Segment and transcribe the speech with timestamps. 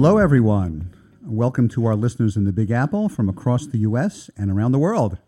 [0.00, 0.94] Hello, everyone.
[1.26, 4.30] Welcome to our listeners in the Big Apple from across the U.S.
[4.36, 5.18] and around the world.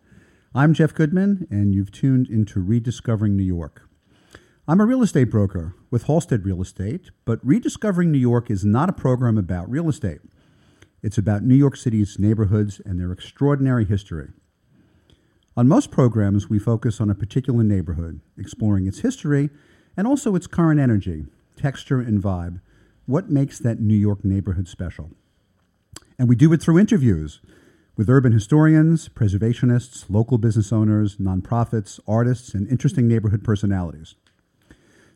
[0.55, 3.83] I'm Jeff Goodman, and you've tuned into Rediscovering New York.
[4.69, 8.89] I'm a real estate broker with Halstead Real Estate, but Rediscovering New York is not
[8.89, 10.21] a program about real estate.
[11.03, 14.29] It's about New York City's neighborhoods and their extraordinary history.
[15.57, 19.51] On most programs, we focus on a particular neighborhood, exploring its history
[19.97, 22.61] and also its current energy, texture, and vibe.
[23.11, 25.11] What makes that New York neighborhood special?
[26.17, 27.41] And we do it through interviews
[27.97, 34.15] with urban historians, preservationists, local business owners, nonprofits, artists, and interesting neighborhood personalities.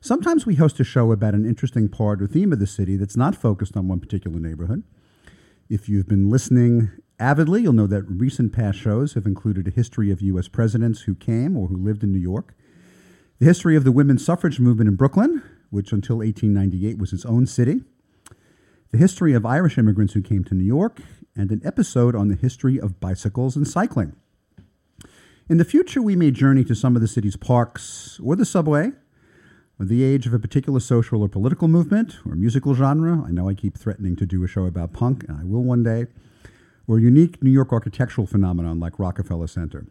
[0.01, 3.17] Sometimes we host a show about an interesting part or theme of the city that's
[3.17, 4.83] not focused on one particular neighborhood.
[5.71, 10.11] If you've been listening avidly, you'll know that recent past shows have included a history
[10.11, 10.49] of U.S.
[10.49, 12.57] presidents who came or who lived in New York,
[13.39, 17.47] the history of the women's suffrage movement in Brooklyn, which until 1898 was its own
[17.47, 17.83] city,
[18.93, 21.01] the history of Irish immigrants who came to New York,
[21.35, 24.15] and an episode on the history of bicycles and cycling.
[25.49, 28.93] In the future, we may journey to some of the city's parks or the subway,
[29.81, 33.25] or the age of a particular social or political movement or musical genre.
[33.27, 35.83] I know I keep threatening to do a show about punk, and I will one
[35.83, 36.07] day,
[36.87, 39.87] or a unique New York architectural phenomenon like Rockefeller Center.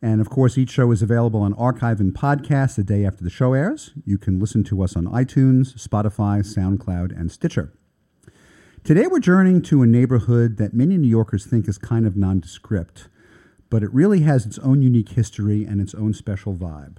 [0.00, 3.30] And of course, each show is available on archive and podcast the day after the
[3.30, 3.90] show airs.
[4.04, 7.72] You can listen to us on iTunes, Spotify, SoundCloud, and Stitcher.
[8.84, 13.08] Today, we're journeying to a neighborhood that many New Yorkers think is kind of nondescript,
[13.70, 16.98] but it really has its own unique history and its own special vibe.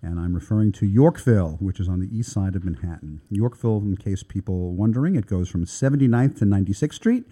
[0.00, 3.22] And I'm referring to Yorkville, which is on the east side of Manhattan.
[3.28, 7.24] Yorkville, in case people wondering, it goes from 79th to 96th Street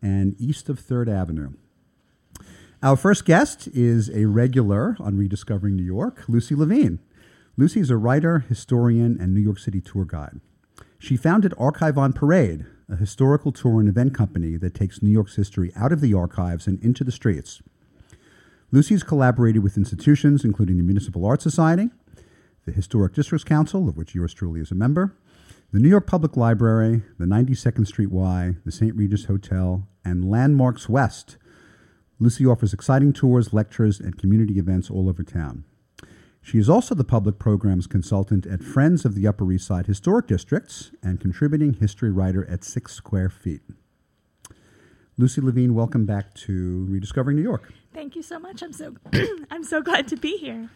[0.00, 1.50] and east of 3rd Avenue.
[2.86, 7.00] Our first guest is a regular on Rediscovering New York, Lucie Levine.
[7.56, 10.38] Lucie is a writer, historian, and New York City tour guide.
[10.96, 15.34] She founded Archive on Parade, a historical tour and event company that takes New York's
[15.34, 17.60] history out of the archives and into the streets.
[18.70, 21.90] Lucie has collaborated with institutions including the Municipal Art Society,
[22.66, 25.12] the Historic Districts Council, of which yours truly is a member,
[25.72, 28.94] the New York Public Library, the 92nd Street Y, the St.
[28.94, 31.36] Regis Hotel, and Landmarks West.
[32.18, 35.64] Lucie offers exciting tours, lectures, and community events all over town.
[36.40, 40.26] She is also the public programs consultant at Friends of the Upper East Side Historic
[40.28, 43.62] Districts and contributing history writer at Six Square Feet.
[45.18, 47.72] Lucie Levine, welcome back to Rediscovering New York.
[47.92, 48.62] Thank you so much.
[48.62, 48.94] I'm so
[49.50, 50.70] I'm so glad to be here.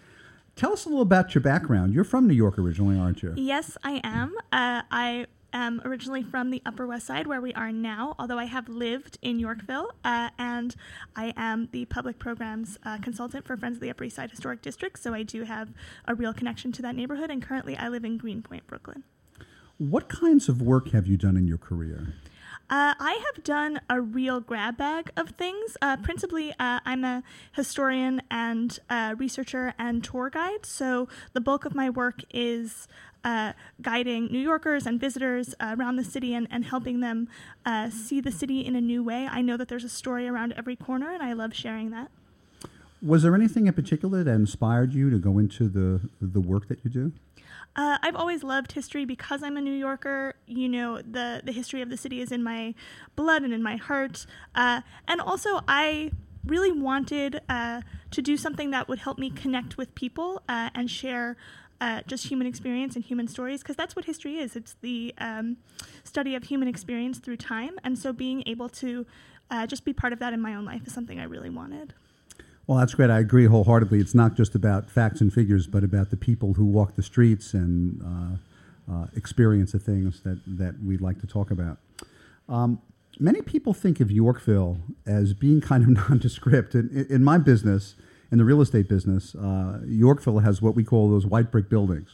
[0.57, 1.95] Tell us a little about your background.
[1.95, 3.33] You're from New York originally, aren't you?
[3.37, 4.35] Yes, I am.
[4.53, 8.45] Uh, I am originally from the Upper West Side, where we are now, although I
[8.45, 10.75] have lived in Yorkville, uh, and
[11.17, 14.63] I am the public programs uh, consultant for Friends of the Upper East Side Historic
[14.63, 15.73] District, so I do have
[16.07, 19.05] a real connection to that neighborhood, and currently I live in Greenpoint, Brooklyn.
[19.79, 22.15] What kinds of work have you done in your career?
[22.71, 25.77] Uh, I have done a real grab bag of things.
[25.83, 30.65] Uh, principally, uh, I'm a historian and uh, researcher and tour guide.
[30.65, 32.87] So the bulk of my work is
[33.25, 37.29] uh, guiding New Yorkers and visitors uh, around the city and, and helping them
[37.91, 39.29] see the city in a new way.
[39.31, 42.11] I know that there's a story around every corner, and I love sharing that.
[43.03, 46.85] Was there anything in particular that inspired you to go into the the work that
[46.85, 47.13] you do?
[47.77, 50.35] Uh, I've always loved history because I'm a New Yorker.
[50.47, 52.75] You know, the the history of the city is in my
[53.17, 54.27] blood and in my heart.
[54.55, 56.11] Uh, and also, I
[56.45, 60.91] really wanted uh, to do something that would help me connect with people uh, and
[60.91, 61.37] share.
[61.81, 64.55] Uh, just human experience and human stories, because that's what history is.
[64.55, 65.57] It's the um,
[66.05, 67.79] study of human experience through time.
[67.83, 69.07] And so being able to
[69.51, 71.95] uh, just be part of that in my own life is something I really wanted.
[72.67, 73.11] Well, that's great.
[73.11, 73.99] I agree wholeheartedly.
[73.99, 77.53] It's not just about facts and figures, but about the people who walk the streets
[77.53, 81.79] and uh, uh, experience the things that, that we'd like to talk about.
[82.49, 82.81] Um,
[83.19, 86.75] many people think of Yorkville as being kind of nondescript.
[86.75, 87.97] In, in my business,
[88.31, 92.11] in the real estate business, uh, Yorkville has what we call those white brick buildings.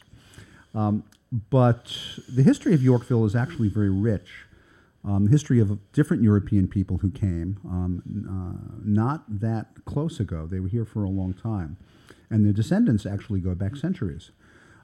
[0.73, 1.03] Um,
[1.49, 1.97] but
[2.29, 4.47] the history of Yorkville is actually very rich
[5.07, 10.45] um, history of different European people who came um, uh, not that close ago.
[10.45, 11.77] They were here for a long time.
[12.29, 14.31] And their descendants actually go back centuries.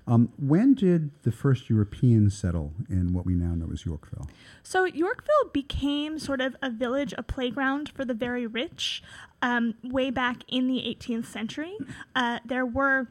[0.06, 4.28] Um, when did the first Europeans settle in what we now know as Yorkville?
[4.62, 9.02] So, Yorkville became sort of a village, a playground for the very rich
[9.42, 11.78] um, way back in the 18th century.
[12.16, 13.08] Uh, there were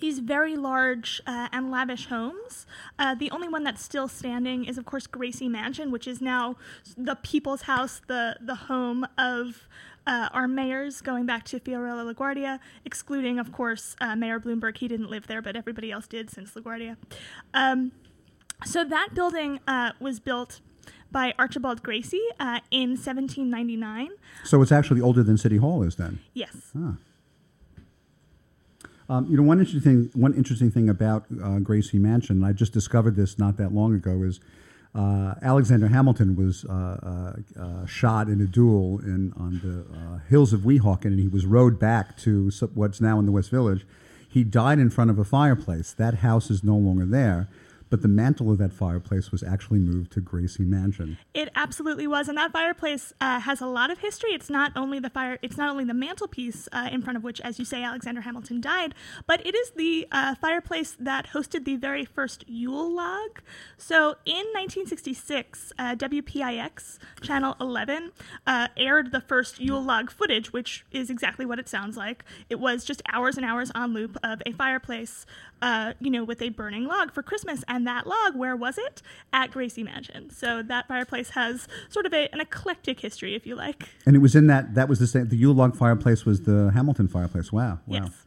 [0.00, 2.66] these very large uh, and lavish homes.
[2.98, 6.56] Uh, the only one that's still standing is, of course, Gracie Mansion, which is now
[6.96, 9.68] the people's house, the, the home of
[10.06, 14.78] uh, our mayors, going back to Fiorello LaGuardia, excluding, of course, uh, Mayor Bloomberg.
[14.78, 16.96] He didn't live there, but everybody else did since LaGuardia.
[17.54, 17.92] Um,
[18.64, 20.60] so that building uh, was built
[21.10, 24.10] by Archibald Gracie uh, in 1799.
[24.44, 26.20] So it's actually older than City Hall is then.
[26.34, 26.72] Yes.
[26.76, 26.96] Ah.
[29.08, 32.72] Um, you know, one interesting one interesting thing about uh, Gracie Mansion, and I just
[32.72, 34.38] discovered this not that long ago, is
[34.94, 36.72] uh, Alexander Hamilton was uh,
[37.56, 41.28] uh, uh shot in a duel in on the uh, hills of Weehawken, and he
[41.28, 43.86] was rowed back to what's now in the West Village.
[44.28, 45.92] He died in front of a fireplace.
[45.92, 47.48] That house is no longer there
[47.90, 51.18] but the mantle of that fireplace was actually moved to Gracie Mansion.
[51.34, 54.30] It absolutely was, and that fireplace uh, has a lot of history.
[54.30, 57.40] It's not only the fire, it's not only the mantelpiece uh, in front of which,
[57.40, 58.94] as you say, Alexander Hamilton died,
[59.26, 63.40] but it is the uh, fireplace that hosted the very first Yule log.
[63.76, 68.12] So in 1966, uh, WPIX channel 11
[68.46, 72.24] uh, aired the first Yule log footage, which is exactly what it sounds like.
[72.48, 75.26] It was just hours and hours on loop of a fireplace
[75.62, 77.64] uh, you know, with a burning log for Christmas.
[77.68, 79.02] And that log, where was it?
[79.32, 80.30] At Gracie Mansion.
[80.30, 83.88] So that fireplace has sort of a, an eclectic history, if you like.
[84.06, 86.70] And it was in that, that was the same, the Yule log fireplace was the
[86.72, 87.52] Hamilton fireplace.
[87.52, 87.80] Wow.
[87.86, 88.02] Wow.
[88.04, 88.26] Yes.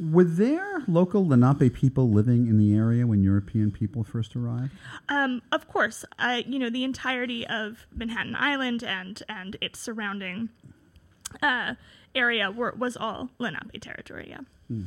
[0.00, 4.72] Were there local Lenape people living in the area when European people first arrived?
[5.08, 6.04] Um, of course.
[6.18, 10.48] Uh, you know, the entirety of Manhattan Island and, and its surrounding
[11.40, 11.74] uh,
[12.14, 14.40] area were, was all Lenape territory, yeah.
[14.68, 14.84] Hmm.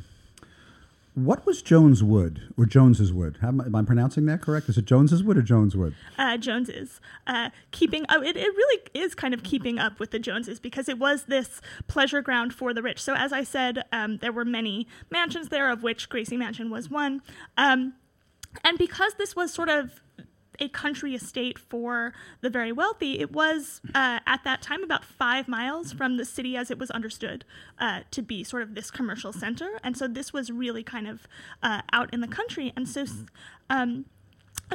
[1.16, 3.38] What was Jones Wood or Jones's Wood?
[3.40, 4.68] Am, am I pronouncing that correct?
[4.68, 5.94] Is it Jones's Wood or Jones Wood?
[6.18, 7.00] Uh, Joneses.
[7.26, 10.90] Uh, keeping oh, it, it really is kind of keeping up with the Joneses because
[10.90, 13.02] it was this pleasure ground for the rich.
[13.02, 16.90] So as I said, um, there were many mansions there, of which Gracie Mansion was
[16.90, 17.22] one.
[17.56, 17.94] Um,
[18.62, 20.02] and because this was sort of
[20.60, 25.48] a country estate for the very wealthy, it was uh, at that time about five
[25.48, 27.44] miles from the city as it was understood
[27.78, 29.78] uh, to be sort of this commercial center.
[29.82, 31.26] And so this was really kind of
[31.62, 32.72] uh, out in the country.
[32.76, 33.06] And so
[33.70, 34.06] um,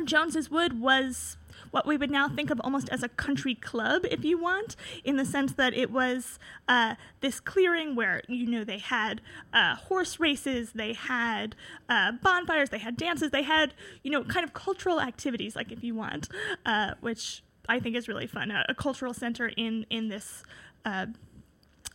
[0.06, 1.38] Jones's Wood was
[1.72, 5.18] what we would now think of almost as a country club, if you want, in
[5.18, 9.22] the sense that it was uh, this clearing where, you know, they had
[9.54, 11.56] uh, horse races, they had
[11.90, 13.74] uh, bonfires, they had dances, they had,
[14.04, 16.30] you know, kind of cultural activities, like if you want,
[16.66, 18.52] uh, which I think is really fun.
[18.52, 20.44] A, a, cultural center in, in this
[20.86, 21.06] uh,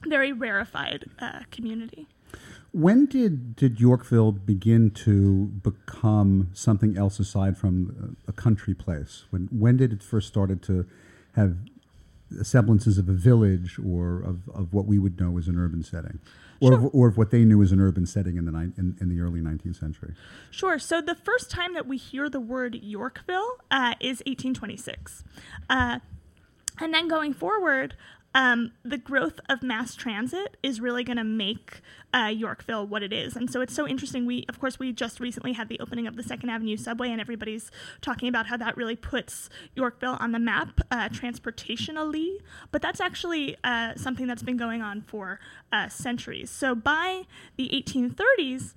[0.04, 2.06] very rarefied uh, community.
[2.76, 9.24] When did, did Yorkville begin to become something else aside from a country place?
[9.30, 10.84] When, when did it first started to
[11.36, 11.56] have
[12.42, 16.18] semblances of a village or of, of what we would know as an urban setting?
[16.60, 16.86] Or, sure.
[16.88, 19.08] of, or of what they knew as an urban setting in the, ni- in, in,
[19.08, 20.12] the early 19th century?
[20.50, 20.78] Sure.
[20.78, 25.24] So the first time that we hear the word Yorkville uh, is 1826.
[25.70, 26.00] Uh,
[26.78, 27.96] and then going forward,
[28.36, 31.80] um, the growth of mass transit is really going to make
[32.12, 33.34] uh, Yorkville what it is.
[33.34, 34.26] And so it's so interesting.
[34.26, 37.18] We, of course, we just recently had the opening of the Second Avenue subway, and
[37.18, 37.70] everybody's
[38.02, 42.36] talking about how that really puts Yorkville on the map uh, transportationally.
[42.72, 45.40] But that's actually uh, something that's been going on for
[45.72, 46.50] uh, centuries.
[46.50, 47.22] So by
[47.56, 48.74] the 1830s,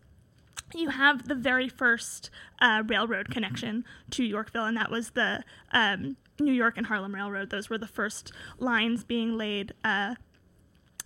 [0.73, 2.29] you have the very first
[2.61, 7.49] uh, railroad connection to Yorkville, and that was the um, New York and Harlem Railroad.
[7.49, 10.15] Those were the first lines being laid uh,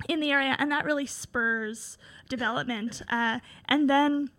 [0.08, 1.98] in the area, and that really spurs
[2.30, 3.02] development.
[3.10, 4.30] Uh, and then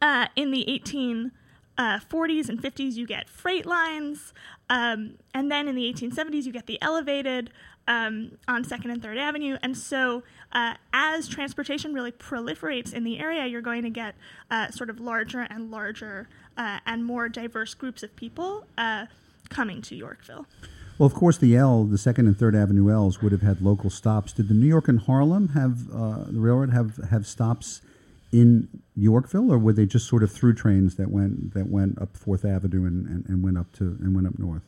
[0.00, 1.30] uh, in the 1840s
[1.78, 4.32] uh, and 50s, you get freight lines,
[4.70, 7.50] um, and then in the 1870s, you get the elevated
[7.88, 9.58] um, on Second and Third Avenue.
[9.62, 14.14] And so, uh, as transportation really proliferates in the area, you're going to get
[14.50, 18.66] uh, sort of larger and larger and more diverse groups of people
[19.52, 20.46] coming to Yorkville.
[20.98, 23.90] Well, of course, the L, the Second and Third Avenue L's, would have had local
[23.90, 24.32] stops.
[24.32, 27.80] Did the New York and Harlem have uh, the railroad have have stops
[28.30, 32.16] in Yorkville, or were they just sort of through trains that went that went up
[32.16, 34.62] Fourth Avenue and, and, and went up to and went up north?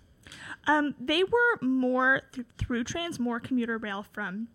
[0.67, 4.49] Um, they were more th- through trains, more commuter rail from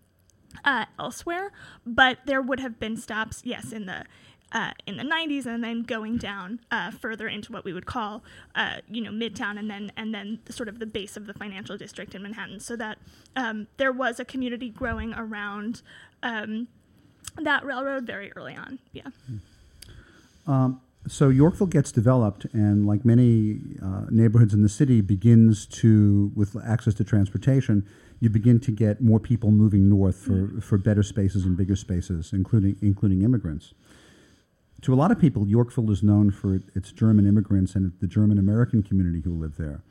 [0.66, 1.52] uh, elsewhere,
[1.86, 4.06] but there would have been stops, yes, in the
[4.52, 8.24] uh, in the 90s, and then going down uh, further into what we would call,
[8.56, 11.78] uh, you know, Midtown, and then and then sort of the base of the financial
[11.78, 12.98] district in Manhattan, so that
[13.36, 15.82] um, there was a community growing around
[16.24, 16.68] um,
[17.38, 18.80] that railroad very early on.
[18.92, 19.08] Yeah.
[20.48, 26.32] Um, so Yorkville gets developed, and like many uh, neighborhoods in the city, begins to
[26.36, 27.88] with access to transportation.
[28.20, 30.62] You begin to get more people moving north for, mm.
[30.62, 33.74] for better spaces and bigger spaces, including including immigrants
[34.82, 38.38] to a lot of people, Yorkville is known for its German immigrants and the German
[38.38, 39.84] American community who live there.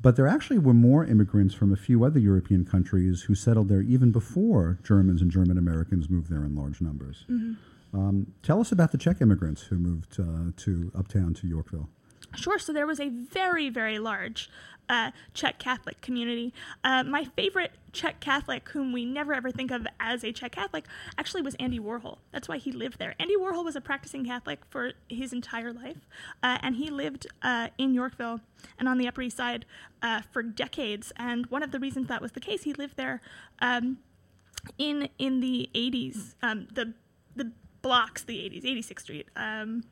[0.00, 3.80] But there actually were more immigrants from a few other European countries who settled there
[3.80, 7.24] even before Germans and German Americans moved there in large numbers.
[7.30, 7.98] Mm-hmm.
[7.98, 11.88] Um, tell us about the Czech immigrants who moved uh, to uptown to Yorkville.
[12.36, 12.58] Sure.
[12.58, 14.48] So there was a very, very large
[14.88, 16.52] uh, Czech Catholic community.
[16.84, 20.84] Uh, my favorite Czech Catholic, whom we never ever think of as a Czech Catholic,
[21.18, 22.18] actually was Andy Warhol.
[22.32, 23.14] That's why he lived there.
[23.18, 26.06] Andy Warhol was a practicing Catholic for his entire life,
[26.42, 28.40] uh, and he lived uh, in Yorkville
[28.78, 29.64] and on the Upper East Side
[30.02, 31.12] uh, for decades.
[31.16, 33.20] And one of the reasons that was the case, he lived there
[33.60, 33.98] um,
[34.78, 36.92] in in the 80s, um, the
[37.34, 37.52] the
[37.82, 39.28] blocks, the 80s, 86th Street.
[39.36, 39.84] Um,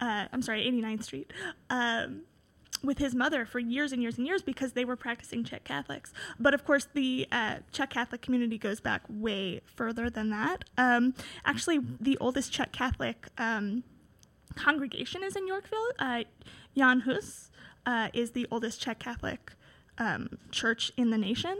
[0.00, 1.32] uh, I'm sorry, 89th Street.
[1.70, 2.22] Um,
[2.82, 6.12] with his mother for years and years and years because they were practicing Czech Catholics.
[6.38, 10.64] But of course, the uh, Czech Catholic community goes back way further than that.
[10.76, 13.82] Um, actually, the oldest Czech Catholic um,
[14.54, 15.90] congregation is in Yorkville.
[15.98, 16.24] Uh,
[16.76, 17.50] Jan Hus
[17.86, 19.52] uh, is the oldest Czech Catholic
[19.98, 21.58] um, church in the nation.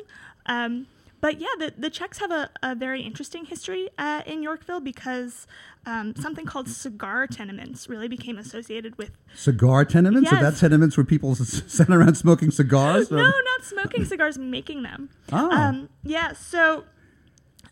[1.26, 5.49] But yeah, the, the Czechs have a, a very interesting history uh, in Yorkville because
[5.85, 9.11] um, something called cigar tenements really became associated with.
[9.35, 10.30] Cigar tenements?
[10.30, 10.40] Yes.
[10.40, 13.11] Are that tenements where people sat around smoking cigars?
[13.11, 15.11] no, not smoking cigars, making them.
[15.33, 15.50] Oh.
[15.50, 16.85] Um, yeah, so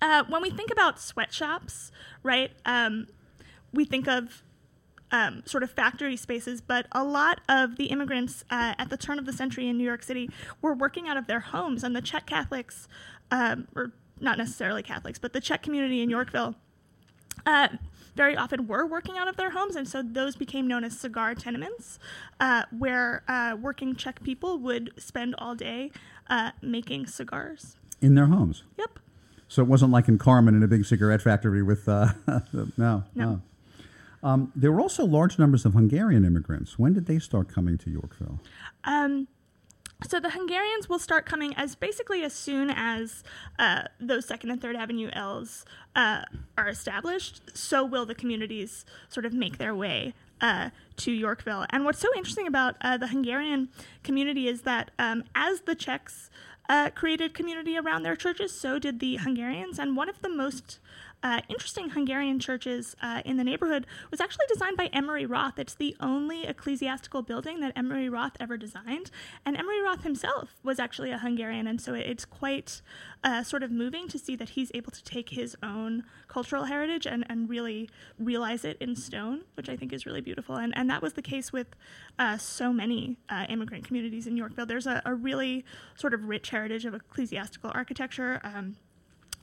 [0.02, 1.92] uh, when we think about sweatshops,
[2.24, 3.06] right, um,
[3.72, 4.42] we think of
[5.14, 9.20] um, sort of factory spaces, but a lot of the immigrants uh, at the turn
[9.20, 10.28] of the century in New York City
[10.60, 12.88] were working out of their homes, and the Czech Catholics
[13.30, 16.54] um, or not necessarily Catholics, but the Czech community in Yorkville,
[17.46, 17.68] uh,
[18.14, 21.34] very often were working out of their homes, and so those became known as cigar
[21.34, 21.98] tenements,
[22.38, 25.90] uh, where uh, working Czech people would spend all day
[26.30, 28.62] uh, making cigars in their homes.
[28.78, 28.98] Yep.
[29.48, 32.12] So it wasn't like in Carmen in a big cigarette factory with uh,
[32.52, 33.04] no, no.
[33.14, 33.42] no.
[34.22, 36.78] Um, there were also large numbers of Hungarian immigrants.
[36.78, 38.40] When did they start coming to Yorkville?
[38.84, 39.28] Um,
[40.06, 43.22] so the Hungarians will start coming as basically as soon as
[43.58, 45.64] uh, those Second and Third Avenue L's
[45.96, 46.22] uh,
[46.58, 47.56] are established.
[47.56, 51.66] So will the communities sort of make their way uh, to Yorkville.
[51.70, 53.68] And what's so interesting about uh, the Hungarian
[54.02, 56.30] community is that um, as the Czechs
[56.68, 59.78] uh, created community around their churches, so did the Hungarians.
[59.78, 60.80] And one of the most
[61.24, 65.58] uh, interesting Hungarian churches uh, in the neighborhood was actually designed by Emery Roth.
[65.58, 69.10] It's the only ecclesiastical building that Emery Roth ever designed.
[69.46, 72.82] And Emery Roth himself was actually a Hungarian, and so it's quite
[73.24, 77.06] uh, sort of moving to see that he's able to take his own cultural heritage
[77.06, 77.88] and, and really
[78.18, 80.56] realize it in stone, which I think is really beautiful.
[80.56, 81.68] And, and that was the case with
[82.18, 84.66] uh, so many uh, immigrant communities in Yorkville.
[84.66, 85.64] There's a, a, really
[85.96, 88.40] sort of rich heritage of ecclesiastical architecture.
[88.44, 88.76] Um,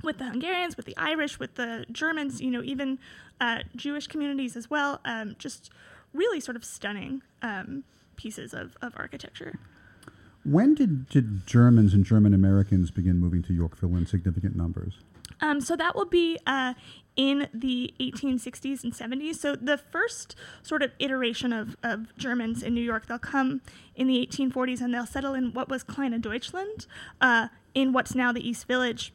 [0.03, 2.99] with the Hungarians, with the Irish, with the Germans, you know, even
[3.39, 4.99] uh, Jewish communities as well.
[5.05, 5.69] Um, just
[6.13, 7.83] really sort of stunning um,
[8.15, 9.59] pieces of, of architecture.
[10.43, 14.95] When did, did Germans and German Americans begin moving to Yorkville in significant numbers?
[15.39, 16.73] Um, so that will be uh,
[17.15, 19.35] in the 1860s and 70s.
[19.35, 23.61] So the first sort of iteration of, of Germans in New York, they'll come
[23.95, 26.85] in the 1840s and they'll settle in what was Kleine Deutschland,
[27.19, 29.13] uh, in what's now the East Village.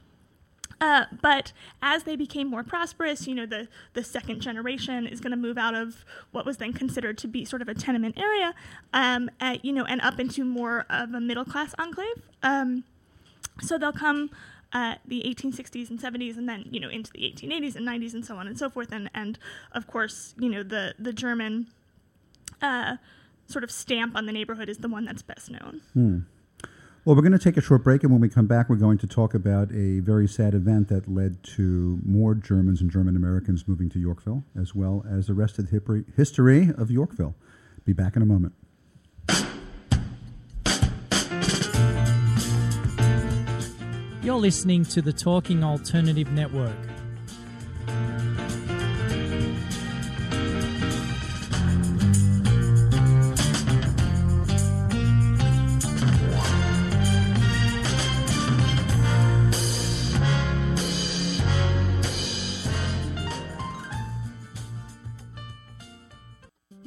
[0.81, 5.31] Uh, but as they became more prosperous, you know, the, the second generation is going
[5.31, 8.55] to move out of what was then considered to be sort of a tenement area,
[8.93, 12.23] um, at, you know, and up into more of a middle class enclave.
[12.43, 12.85] Um,
[13.63, 14.31] so they'll come
[14.73, 18.25] uh, the 1860s and 70s, and then you know into the 1880s and 90s and
[18.25, 19.39] so on and so forth, and and
[19.73, 21.69] of course you know the the German
[22.61, 22.97] uh,
[23.47, 25.81] sort of stamp on the neighborhood is the one that's best known.
[25.95, 26.19] Hmm.
[27.07, 28.99] Well, we're going to take a short break, and when we come back, we're going
[28.99, 33.69] to talk about a very sad event that led to more Germans and German Americans
[33.69, 37.37] moving to Yorkville, as well as the rest of the history of Yorkville.
[37.85, 38.55] Be back in a moment.
[44.25, 46.75] You're listening to the Talking Alternative Network.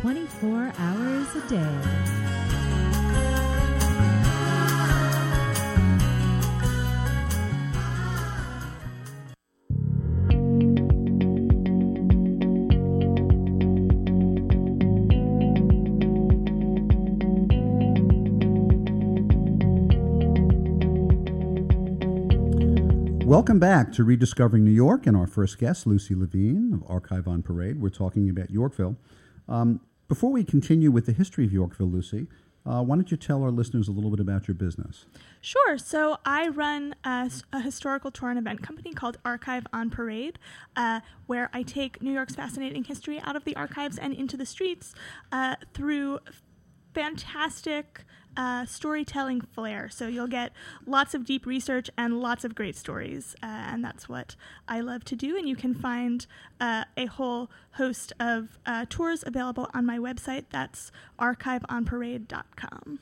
[0.00, 2.16] 24 hours a day.
[23.24, 27.42] Welcome back to Rediscovering New York and our first guest, Lucie Levine of Archive on
[27.42, 27.80] Parade.
[27.80, 28.96] We're talking about Yorkville.
[29.48, 32.26] Um, before we continue with the history of Yorkville, Lucie,
[32.66, 35.06] uh, why don't you tell our listeners a little bit about your business?
[35.40, 35.78] Sure.
[35.78, 40.38] So I run a historical tour and event company called Archive on Parade,
[40.74, 44.46] uh, where I take New York's fascinating history out of the archives and into the
[44.46, 44.94] streets
[45.30, 46.18] uh, through
[46.92, 48.04] fantastic
[48.36, 49.88] uh, storytelling flair.
[49.88, 50.52] So you'll get
[50.86, 54.36] lots of deep research and lots of great stories, uh, and that's what
[54.68, 55.36] I love to do.
[55.36, 56.26] And you can find
[56.60, 60.46] uh, a whole host of uh, tours available on my website.
[60.50, 62.98] That's archiveonparade.com.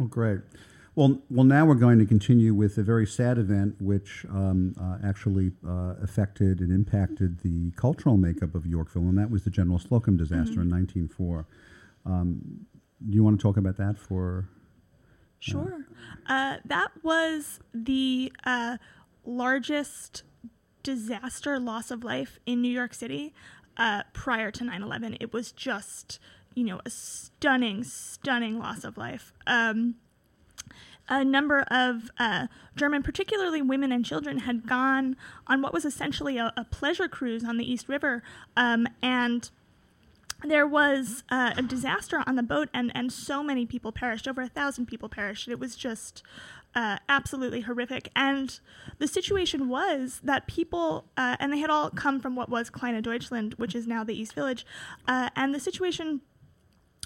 [0.00, 0.40] Oh, great.
[0.94, 4.98] Well, well, now we're going to continue with a very sad event, which um, uh,
[5.06, 9.78] actually uh, affected and impacted the cultural makeup of Yorkville, and that was the General
[9.78, 11.46] Slocum disaster in 1904.
[12.04, 12.66] Um,
[13.08, 14.48] do you want to talk about that for?
[15.42, 15.86] Sure.
[16.28, 18.76] Uh, that was the uh,
[19.24, 20.22] largest
[20.84, 23.34] disaster loss of life in New York City
[23.76, 25.16] uh, prior to 9 11.
[25.18, 26.20] It was just,
[26.54, 29.32] you know, a stunning, stunning loss of life.
[29.44, 29.96] Um,
[31.08, 35.16] a number of uh, German, particularly women and children, had gone
[35.48, 38.22] on what was essentially a, a pleasure cruise on the East River,
[38.56, 39.50] um, and
[40.44, 44.26] there was uh, a disaster on the boat, and, and so many people perished.
[44.26, 45.48] Over a thousand people perished.
[45.48, 46.22] It was just
[46.74, 48.10] uh, absolutely horrific.
[48.16, 48.58] And
[48.98, 53.02] the situation was that people, uh, and they had all come from what was Kleine
[53.02, 54.66] Deutschland, which is now the East Village,
[55.06, 56.20] uh, and the situation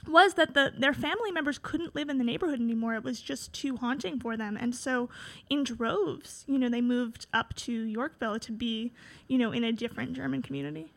[0.08, 2.94] was that the their family members couldn't live in the neighborhood anymore.
[2.94, 5.08] It was just too haunting for them, and so
[5.50, 8.92] in droves, you know, they moved up to Yorkville to be,
[9.26, 10.92] you know, in a different German community.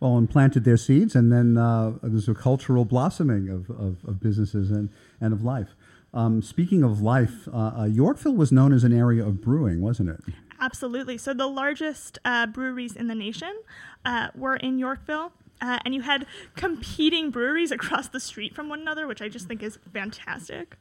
[0.00, 4.20] Well, and planted their seeds, and then uh, there's a cultural blossoming of, of, of
[4.20, 5.74] businesses and, and of life.
[6.14, 10.10] Um, speaking of life, uh, uh, Yorkville was known as an area of brewing, wasn't
[10.10, 10.20] it?
[10.60, 11.18] Absolutely.
[11.18, 13.54] So the largest uh, breweries in the nation
[14.04, 15.32] uh, were in Yorkville.
[15.60, 19.48] Uh, and you had competing breweries across the street from one another, which I just
[19.48, 20.76] think is fantastic.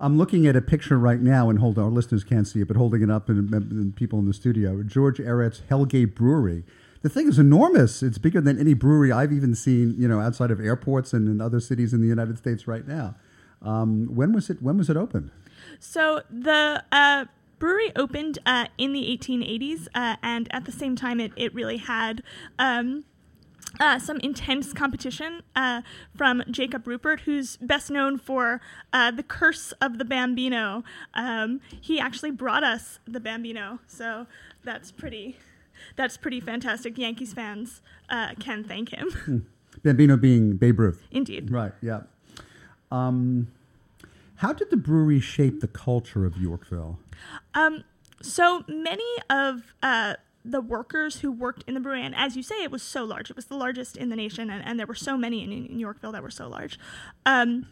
[0.00, 2.76] I'm looking at a picture right now, and hold our listeners can't see it, but
[2.76, 4.82] holding it up, and, and people in the studio.
[4.82, 6.64] George Ehret's Hellgate Brewery.
[7.02, 8.02] The thing is enormous.
[8.02, 11.40] It's bigger than any brewery I've even seen, you know, outside of airports and in
[11.40, 13.14] other cities in the United States right now.
[13.62, 14.62] Um, when was it?
[14.62, 15.30] When was it opened?
[15.78, 17.26] So the uh,
[17.58, 21.78] brewery opened uh, in the 1880s, uh, and at the same time, it, it really
[21.78, 22.22] had.
[22.58, 23.04] Um,
[23.80, 25.82] uh, some intense competition uh,
[26.16, 28.60] from Jacob Ruppert, who's best known for
[28.92, 30.82] uh, the Curse of the Bambino.
[31.12, 34.26] Um, he actually brought us the Bambino, so
[34.64, 35.36] that's pretty.
[35.96, 36.98] That's pretty fantastic.
[36.98, 39.46] Yankees fans uh, can thank him.
[39.82, 41.02] Bambino being Babe Ruth.
[41.10, 41.50] Indeed.
[41.50, 41.72] Right.
[41.82, 42.02] Yeah.
[42.90, 43.48] Um,
[44.36, 46.98] how did the brewery shape the culture of Yorkville?
[47.54, 47.84] Um,
[48.20, 52.62] so many of uh, the workers who worked in the brewery, and as you say,
[52.62, 53.30] it was so large.
[53.30, 55.78] It was the largest in the nation, and, and there were so many in, in
[55.78, 56.78] Yorkville that were so large.
[57.24, 57.66] Um,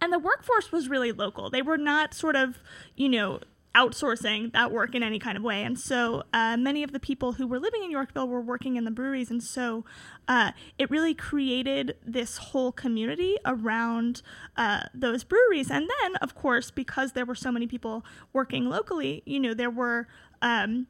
[0.00, 1.50] and the workforce was really local.
[1.50, 2.58] They were not sort of,
[2.96, 3.40] you know,
[3.74, 5.62] outsourcing that work in any kind of way.
[5.62, 8.84] And so uh, many of the people who were living in Yorkville were working in
[8.84, 9.30] the breweries.
[9.30, 9.84] And so
[10.26, 14.22] uh, it really created this whole community around
[14.56, 15.70] uh, those breweries.
[15.70, 19.70] And then, of course, because there were so many people working locally, you know, there
[19.70, 20.08] were.
[20.42, 20.86] Um,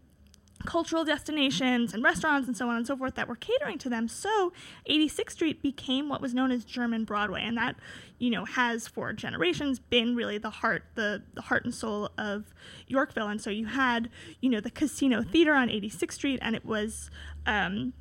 [0.65, 4.09] cultural destinations and restaurants and so on and so forth that were catering to them.
[4.09, 4.53] So
[4.89, 7.77] 86th Street became what was known as German Broadway, and that,
[8.19, 12.53] you know, has for generations been really the heart, the, the heart and soul of
[12.87, 13.29] Yorkville.
[13.29, 17.11] And so you had, you know, the Casino Theater on 86th Street, and it was
[17.47, 17.95] um,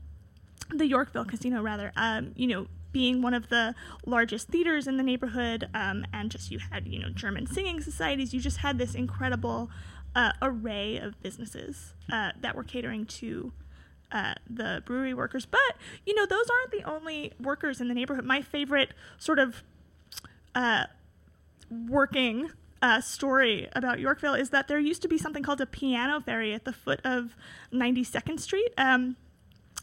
[0.74, 5.04] the Yorkville Casino, rather, um, you know, being one of the largest theaters in the
[5.04, 8.34] neighborhood, um, and just you had, you know, German singing societies.
[8.34, 9.70] You just had this incredible
[10.16, 13.52] uh, array of businesses uh, that were catering to
[14.12, 15.46] uh, the brewery workers.
[15.46, 15.60] But,
[16.06, 18.26] you know, those aren't the only workers in the neighborhood.
[18.26, 19.64] My favorite sort of
[20.56, 20.86] uh,
[21.70, 22.50] working
[22.82, 26.54] uh, story about Yorkville is that there used to be something called a piano ferry
[26.54, 27.36] at the foot of
[27.72, 28.74] 92nd Street.
[28.78, 29.16] Um,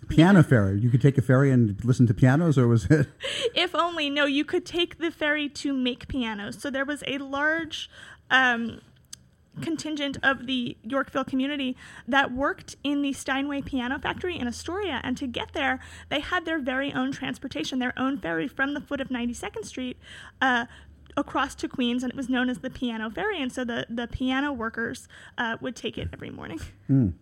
[0.08, 0.78] Piano ferry.
[0.78, 3.08] You could take a ferry and listen to pianos, or was it?
[3.54, 7.18] if only no you could take the ferry to make pianos so there was a
[7.18, 7.90] large
[8.30, 8.80] um,
[9.60, 15.00] contingent of the Yorkville community that worked in the Steinway Piano Factory in Astoria.
[15.02, 18.80] And to get there, they had their very own transportation, their own ferry from the
[18.80, 19.96] foot of 92nd Street.
[20.40, 20.66] Uh,
[21.18, 23.40] across to Queens, and it was known as the Piano Ferry.
[23.40, 26.60] And so the, the piano workers uh, would take it every morning.
[26.90, 27.14] Mm.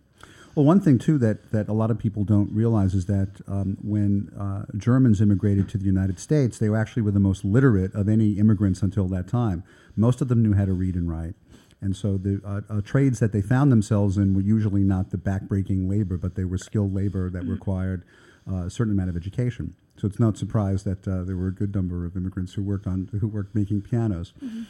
[0.55, 3.77] Well, one thing too that, that a lot of people don't realize is that um,
[3.81, 8.07] when uh, Germans immigrated to the United States, they actually were the most literate of
[8.07, 9.63] any immigrants until that time.
[9.97, 11.35] Most of them knew how to read and write.
[11.81, 15.17] And so the uh, uh, trades that they found themselves in were usually not the
[15.17, 17.51] backbreaking labor, but they were skilled labor that mm-hmm.
[17.51, 18.03] required
[18.49, 19.75] uh, a certain amount of education.
[19.97, 22.87] So it's not surprise that uh, there were a good number of immigrants who worked
[22.87, 24.33] on who worked making pianos.
[24.43, 24.63] Mm-hmm.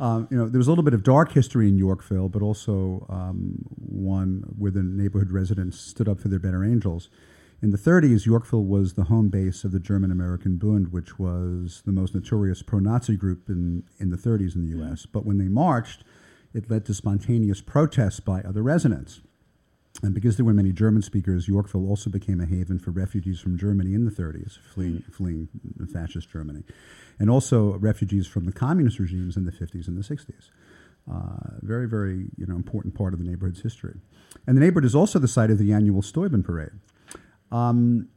[0.00, 3.06] Uh, you know, there was a little bit of dark history in Yorkville, but also
[3.08, 7.08] um, one where the neighborhood residents stood up for their better angels.
[7.62, 11.82] In the 30s, Yorkville was the home base of the German American Bund, which was
[11.86, 15.02] the most notorious pro Nazi group in, in the 30s in the U.S.
[15.02, 15.12] Mm-hmm.
[15.12, 16.02] But when they marched,
[16.54, 19.20] it led to spontaneous protests by other residents.
[20.02, 23.56] And because there were many German speakers, Yorkville also became a haven for refugees from
[23.56, 25.48] Germany in the 30s, fleeing, fleeing
[25.92, 26.64] fascist Germany,
[27.18, 30.50] and also refugees from the communist regimes in the 50s and the 60s.
[31.10, 34.00] Uh, very, very you know, important part of the neighborhood's history.
[34.46, 36.72] And the neighborhood is also the site of the annual Steuben Parade.
[37.52, 38.08] Um,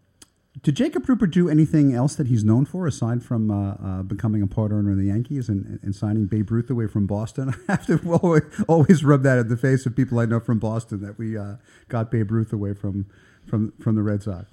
[0.63, 4.41] did Jacob Ruppert do anything else that he's known for aside from uh, uh, becoming
[4.41, 7.53] a part owner of the Yankees and, and, signing Babe Ruth away from Boston?
[7.67, 10.59] I have to always, always rub that in the face of people I know from
[10.59, 11.55] Boston that we uh,
[11.89, 13.07] got Babe Ruth away from,
[13.45, 14.49] from, from the Red Sox.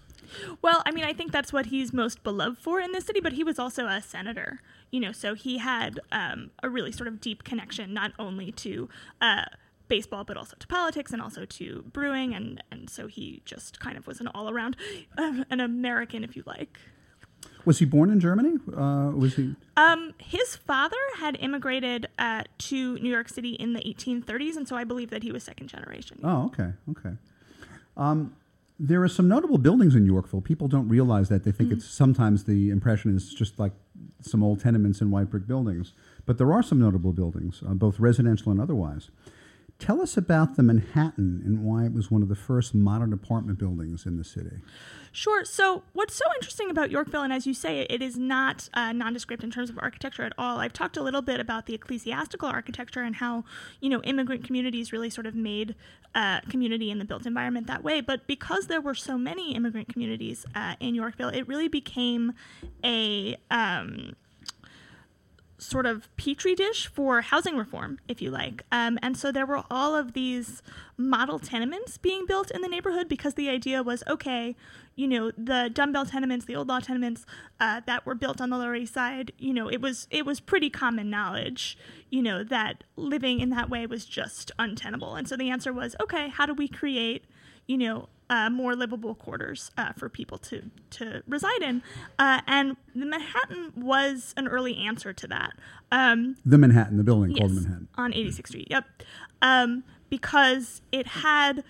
[0.62, 3.34] Well, I mean, I think that's what he's most beloved for in this city, but
[3.34, 7.20] he was also a senator, you know, so he had um, a really sort of
[7.20, 8.88] deep connection not only to
[9.20, 9.44] uh,
[9.88, 13.96] baseball, but also to politics and also to brewing, and and so he just kind
[13.96, 14.76] of was an all around
[15.18, 16.78] uh, an American, if you like.
[17.64, 18.58] Was he born in Germany?
[18.76, 19.56] Uh, was he?
[19.76, 24.76] Um, his father had immigrated uh, to New York City in the 1830s, and so
[24.76, 26.20] I believe that he was second generation.
[26.22, 27.16] Oh, okay, okay.
[27.96, 28.36] Um,
[28.78, 30.40] there are some notable buildings in Yorkville.
[30.40, 31.44] People don't realize that.
[31.44, 31.78] They think mm-hmm.
[31.78, 33.72] it's sometimes the impression is just like
[34.20, 35.92] some old tenements and white brick buildings.
[36.26, 39.10] But there are some notable buildings, uh, both residential and otherwise.
[39.80, 43.58] Tell us about the Manhattan and why it was one of the first modern apartment
[43.58, 44.60] buildings in the city.
[45.10, 45.44] Sure.
[45.44, 49.42] So, what's so interesting about Yorkville, and as you say, it is not uh, nondescript
[49.42, 50.58] in terms of architecture at all.
[50.58, 53.44] I've talked a little bit about the ecclesiastical architecture and how,
[53.80, 55.74] you know, immigrant communities really sort of made
[56.14, 58.00] uh, community in the built environment that way.
[58.00, 62.32] But because there were so many immigrant communities uh, in Yorkville, it really became
[62.84, 64.14] a um,
[65.64, 68.62] sort of petri dish for housing reform, if you like.
[68.70, 70.62] Um, and so there were all of these
[70.96, 74.54] model tenements being built in the neighborhood because the idea was okay,
[74.94, 77.26] you know, the dumbbell tenements, the old law tenements
[77.58, 80.38] uh, that were built on the Lower East Side, you know, it was it was
[80.40, 81.76] pretty common knowledge,
[82.10, 85.16] you know, that living in that way was just untenable.
[85.16, 87.24] And so the answer was okay, how do we create,
[87.66, 91.82] you know, uh, more livable quarters uh, for people to to reside in,
[92.18, 95.52] uh, and the Manhattan was an early answer to that.
[95.92, 98.68] Um, the Manhattan, the building yes, called Manhattan on 86th Street.
[98.70, 98.84] Yep,
[99.42, 101.64] um, because it had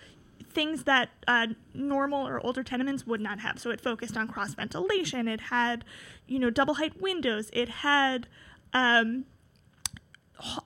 [0.53, 3.59] things that uh, normal or older tenements would not have.
[3.59, 5.27] So it focused on cross ventilation.
[5.27, 5.85] It had,
[6.29, 7.51] you know, double height windows.
[7.53, 8.29] It had.
[8.73, 9.27] Um,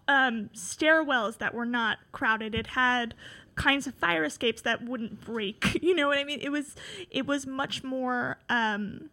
[0.08, 2.54] um, stairwells that were not crowded.
[2.54, 3.14] It had
[3.58, 5.78] kinds of fire escapes that wouldn't break.
[5.88, 6.40] You know what I mean?
[6.40, 6.74] It was
[7.10, 9.10] it was much more um,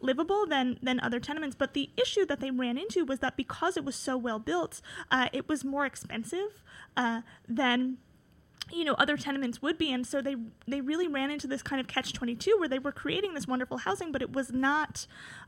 [0.00, 1.56] livable than than other tenements.
[1.56, 4.80] But the issue that they ran into was that because it was so well built,
[5.10, 6.62] uh, it was more expensive
[6.96, 7.98] uh, than
[8.72, 11.80] you know other tenements would be and so they they really ran into this kind
[11.80, 15.06] of catch 22 where they were creating this wonderful housing but it was not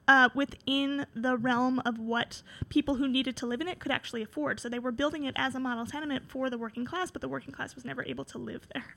[0.08, 4.22] uh, within the realm of what people who needed to live in it could actually
[4.22, 7.22] afford so they were building it as a model tenement for the working class but
[7.22, 8.96] the working class was never able to live there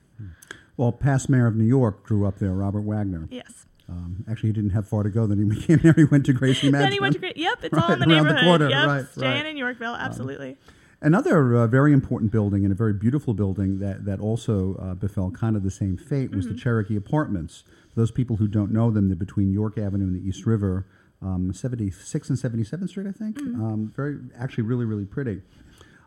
[0.76, 4.52] well past mayor of new york grew up there robert wagner yes um, actually, he
[4.52, 5.26] didn't have far to go.
[5.26, 5.92] Then he became there.
[5.92, 6.82] He went to Gracie Mansion.
[6.82, 7.40] then he went to Gracie.
[7.40, 8.36] Yep, it's right, all in the neighborhood.
[8.36, 8.68] The corner.
[8.70, 9.46] Yep, right, staying right.
[9.46, 9.94] in Yorkville.
[9.94, 10.50] Um, absolutely.
[10.50, 10.56] Um,
[11.02, 15.30] Another uh, very important building and a very beautiful building that, that also uh, befell
[15.30, 16.54] kind of the same fate was mm-hmm.
[16.54, 17.64] the Cherokee Apartments.
[17.88, 20.86] For those people who don't know them, they're between York Avenue and the East River,
[21.22, 23.38] um, 76 and 77th Street, I think.
[23.38, 23.64] Mm-hmm.
[23.64, 25.40] Um, very, actually, really, really pretty.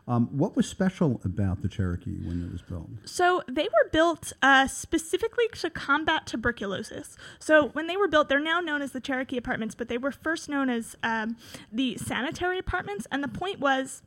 [0.06, 2.90] Um, what was special about the Cherokee when it was built?
[3.04, 7.16] So they were built uh, specifically to combat tuberculosis.
[7.38, 10.12] So when they were built, they're now known as the Cherokee Apartments, but they were
[10.12, 11.36] first known as um,
[11.72, 13.06] the sanitary apartments.
[13.10, 14.02] And the point was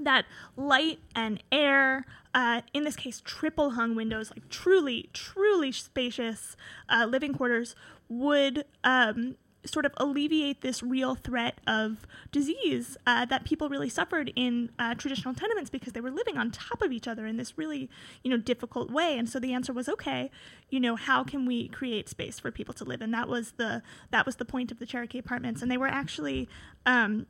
[0.00, 6.56] that light and air, uh, in this case, triple hung windows, like truly, truly spacious
[6.88, 7.74] uh, living quarters,
[8.08, 14.32] would um, sort of alleviate this real threat of disease uh, that people really suffered
[14.36, 17.58] in uh, traditional tenements because they were living on top of each other in this
[17.58, 17.90] really,
[18.22, 19.18] you know, difficult way.
[19.18, 20.30] And so the answer was, okay,
[20.70, 23.00] you know, how can we create space for people to live?
[23.02, 25.62] And that was the that was the point of the Cherokee Apartments.
[25.62, 26.48] And they were actually
[26.86, 27.26] um,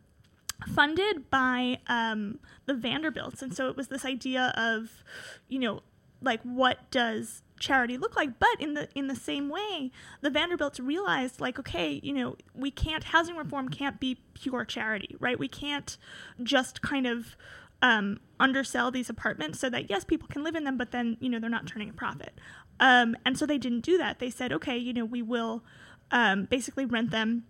[0.67, 3.43] funded by um, the Vanderbilts.
[3.43, 5.03] And so it was this idea of,
[5.49, 5.83] you know,
[6.21, 8.39] like what does charity look like?
[8.39, 9.91] But in the in the same way
[10.21, 15.17] the vanderbilts realized like okay you know we can't housing reform can't be pure charity
[15.21, 15.39] right?
[15.39, 15.97] We can't
[16.43, 17.37] just kind of
[17.81, 21.29] um, undersell these apartments so that yes people can live in them but then you
[21.29, 22.39] know they're not turning a profit.
[22.81, 24.19] Um, and so they didn't do that.
[24.19, 25.65] They said okay you know we will
[26.11, 27.45] um, basically rent them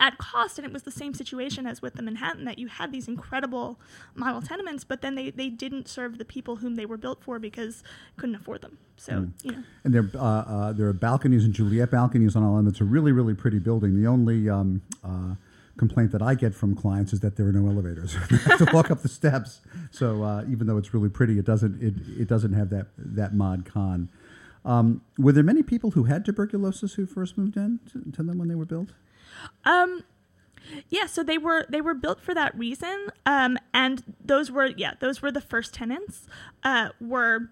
[0.00, 2.92] at cost and it was the same situation as with the manhattan that you had
[2.92, 3.78] these incredible
[4.14, 7.38] model tenements but then they, they didn't serve the people whom they were built for
[7.38, 7.82] because
[8.16, 11.90] couldn't afford them so you know And there, uh, uh, there are balconies and Juliet
[11.90, 12.68] balconies on all of them.
[12.68, 14.00] It's a really, really pretty building.
[14.00, 15.34] The only um, uh,
[15.76, 18.12] complaint that I get from clients is that there are no elevators.
[18.58, 19.60] to walk up the steps.
[19.90, 23.34] So uh, even though it's really pretty, it doesn't it, it doesn't have that that
[23.34, 24.08] mod con.
[24.64, 28.38] Um, were there many people who had tuberculosis who first moved in to, to them
[28.38, 28.90] when they were built?
[29.64, 30.04] Um,
[30.88, 34.94] yeah, so they were they were built for that reason, um, and those were yeah
[35.00, 36.26] those were the first tenants.
[36.62, 37.50] Uh, were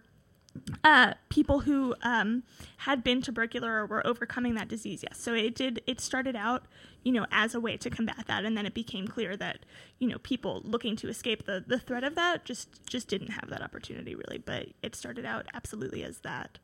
[0.82, 2.44] uh, people who um,
[2.78, 5.02] had been tubercular or were overcoming that disease.
[5.02, 5.82] Yes, so it did.
[5.86, 6.64] It started out,
[7.02, 9.60] you know, as a way to combat that, and then it became clear that
[9.98, 13.48] you know people looking to escape the the threat of that just just didn't have
[13.50, 14.38] that opportunity really.
[14.38, 16.58] But it started out absolutely as that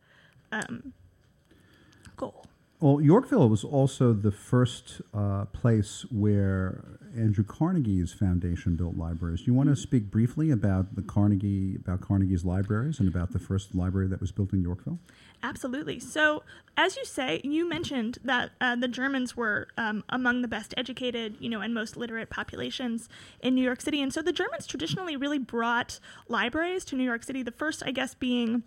[0.53, 0.93] um,
[2.17, 2.47] goal.
[2.81, 9.41] Well, Yorkville was also the first uh, place where Andrew Carnegie's foundation built libraries.
[9.41, 13.39] Do you want to speak briefly about the Carnegie, about Carnegie's libraries, and about the
[13.39, 14.99] first library that was built in Yorkville?
[15.43, 16.01] Absolutely.
[16.01, 16.43] So,
[16.79, 21.37] as you say, you mentioned that uh, the Germans were um, among the best educated,
[21.39, 25.17] you know, and most literate populations in New York City, and so the Germans traditionally
[25.17, 27.43] really brought libraries to New York City.
[27.43, 28.63] The first, I guess, being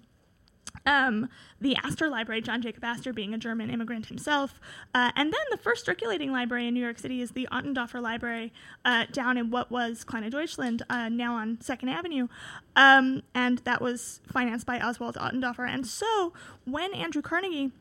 [0.86, 1.30] um,
[1.62, 4.60] the Astor Library, John Jacob Astor being a German immigrant himself.
[4.93, 8.52] Uh, and then the first circulating library in New York City is the Ottendorfer Library
[8.84, 12.28] uh, down in what was Kleine Deutschland, uh, now on 2nd Avenue.
[12.76, 15.67] Um, and that was financed by Oswald Ottendorfer.
[15.67, 16.34] And so
[16.65, 17.71] when Andrew Carnegie,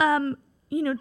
[0.00, 0.38] um,
[0.70, 0.96] you know,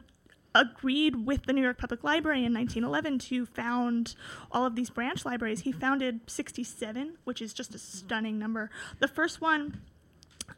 [0.56, 4.16] agreed with the New York Public Library in 1911 to found
[4.52, 5.62] all of these branch libraries.
[5.62, 8.70] He founded 67, which is just a stunning number.
[9.00, 9.82] The first one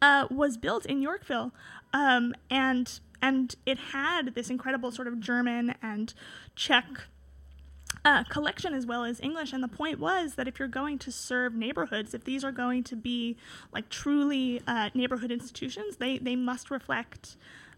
[0.01, 1.51] uh, was built in Yorkville,
[1.93, 6.13] um, and and it had this incredible sort of German and
[6.55, 6.85] Czech
[8.03, 9.51] uh, collection as well as English.
[9.53, 12.83] And the point was that if you're going to serve neighborhoods, if these are going
[12.83, 13.35] to be
[13.73, 17.37] like truly uh, neighborhood institutions, they they must reflect.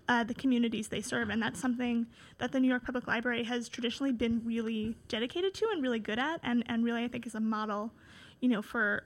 [0.09, 3.67] Uh, the communities they serve, and that's something that the New York Public Library has
[3.67, 7.35] traditionally been really dedicated to and really good at, and, and really I think is
[7.35, 7.91] a model,
[8.39, 9.03] you know, for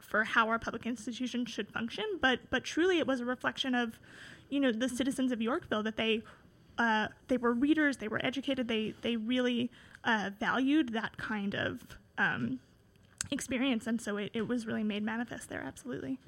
[0.00, 2.04] for how our public institutions should function.
[2.20, 3.98] But but truly, it was a reflection of,
[4.48, 6.22] you know, the citizens of Yorkville that they
[6.78, 9.70] uh, they were readers, they were educated, they they really
[10.04, 11.82] uh, valued that kind of
[12.18, 12.60] um,
[13.30, 15.62] experience, and so it, it was really made manifest there.
[15.62, 16.18] Absolutely.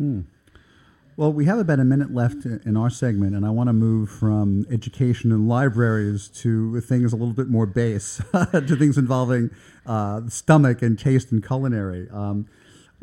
[1.14, 4.08] Well, we have about a minute left in our segment, and I want to move
[4.08, 9.50] from education and libraries to things a little bit more base, to things involving
[9.84, 12.08] uh, stomach and taste and culinary.
[12.10, 12.46] Um,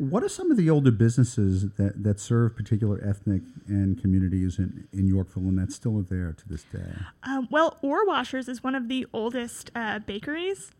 [0.00, 4.88] what are some of the older businesses that, that serve particular ethnic and communities in,
[4.94, 6.94] in Yorkville and that still there to this day?
[7.22, 10.70] Um, well, Orwashers is one of the oldest uh, bakeries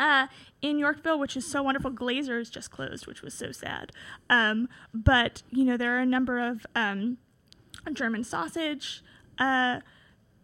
[0.00, 0.26] uh,
[0.60, 1.92] in Yorkville, which is so wonderful.
[1.92, 3.92] Glaser's just closed, which was so sad.
[4.28, 7.18] Um, but you know, there are a number of um,
[7.92, 9.04] German sausage.
[9.38, 9.80] Uh,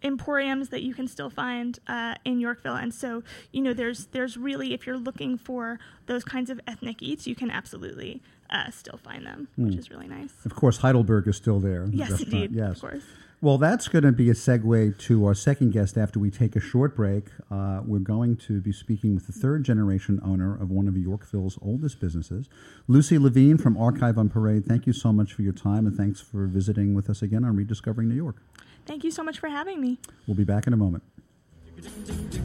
[0.03, 4.37] emporiums that you can still find uh, in Yorkville, and so you know there's there's
[4.37, 8.99] really if you're looking for those kinds of ethnic eats, you can absolutely uh, still
[8.99, 10.33] find them, which is really nice.
[10.45, 11.87] Of course, Heidelberg is still there.
[11.91, 12.77] Yes, indeed, Yes.
[12.77, 13.03] of course.
[13.41, 16.61] Well, that's going to be a segue to our second guest after we take a
[16.61, 17.27] short break.
[17.49, 21.57] Uh, we're going to be speaking with the third generation owner of one of Yorkville's
[21.63, 22.49] oldest businesses,
[22.89, 24.67] Lucie Levine from Archive on Parade.
[24.67, 27.55] Thank you so much for your time and thanks for visiting with us again on
[27.55, 28.43] Rediscovering New York.
[28.89, 29.99] Thank you so much for having me.
[30.27, 31.03] We'll be back in a moment.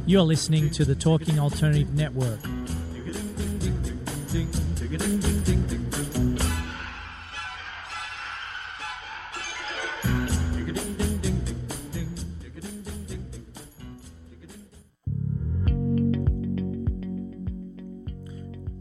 [0.06, 2.42] You're listening to the Talking Alternative Network.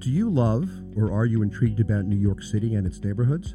[0.00, 3.54] Do you love or are you intrigued about New York City and its neighborhoods?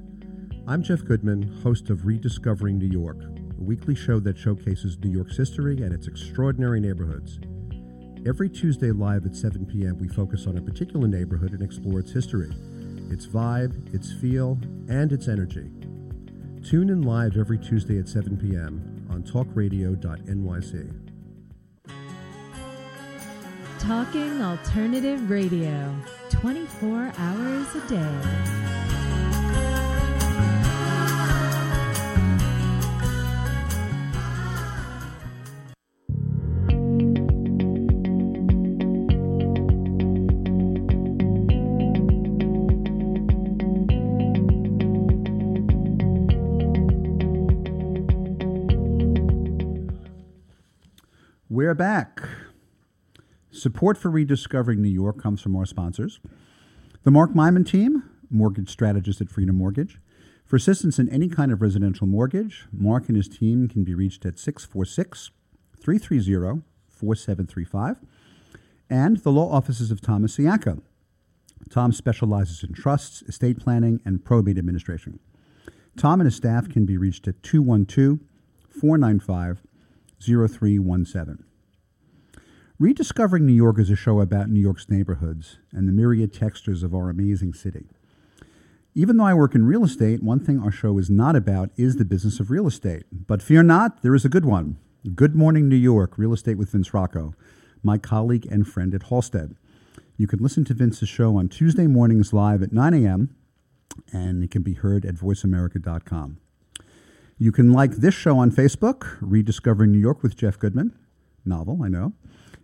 [0.66, 3.37] I'm Jeff Goodman, host of Rediscovering New York.
[3.58, 7.40] A weekly show that showcases New York's history and its extraordinary neighborhoods.
[8.28, 12.12] Every Tuesday live at 7 p.m., we focus on a particular neighborhood and explore its
[12.12, 12.52] history,
[13.10, 15.72] its vibe, its feel, and its energy.
[16.64, 19.08] Tune in live every Tuesday at 7 p.m.
[19.10, 21.08] on talkradio.nyc.
[23.80, 25.96] Talking Alternative Radio,
[26.30, 28.67] 24 hours a day.
[51.78, 52.22] Back.
[53.52, 56.20] Support for Rediscovering New York comes from our sponsors.
[57.04, 60.00] The Mark Myman team, mortgage strategist at Freedom Mortgage.
[60.46, 64.26] For assistance in any kind of residential mortgage, Mark and his team can be reached
[64.26, 65.32] at 646
[65.80, 68.00] 330 4735.
[68.90, 70.82] And the law offices of Thomas Siaka.
[71.70, 75.20] Tom specializes in trusts, estate planning, and probate administration.
[75.98, 78.20] Tom and his staff can be reached at 212
[78.70, 79.62] 495
[80.20, 81.47] 0317.
[82.80, 86.94] Rediscovering New York is a show about New York's neighborhoods and the myriad textures of
[86.94, 87.88] our amazing city.
[88.94, 91.96] Even though I work in real estate, one thing our show is not about is
[91.96, 93.06] the business of real estate.
[93.12, 94.78] But fear not, there is a good one.
[95.16, 97.34] Good Morning New York, Real Estate with Vince Rocco,
[97.82, 99.56] my colleague and friend at Halstead.
[100.16, 103.36] You can listen to Vince's show on Tuesday mornings live at 9 a.m.,
[104.14, 106.38] and it can be heard at voiceamerica.com.
[107.40, 110.96] You can like this show on Facebook, Rediscovering New York with Jeff Goodman.
[111.44, 112.14] Novel, I know.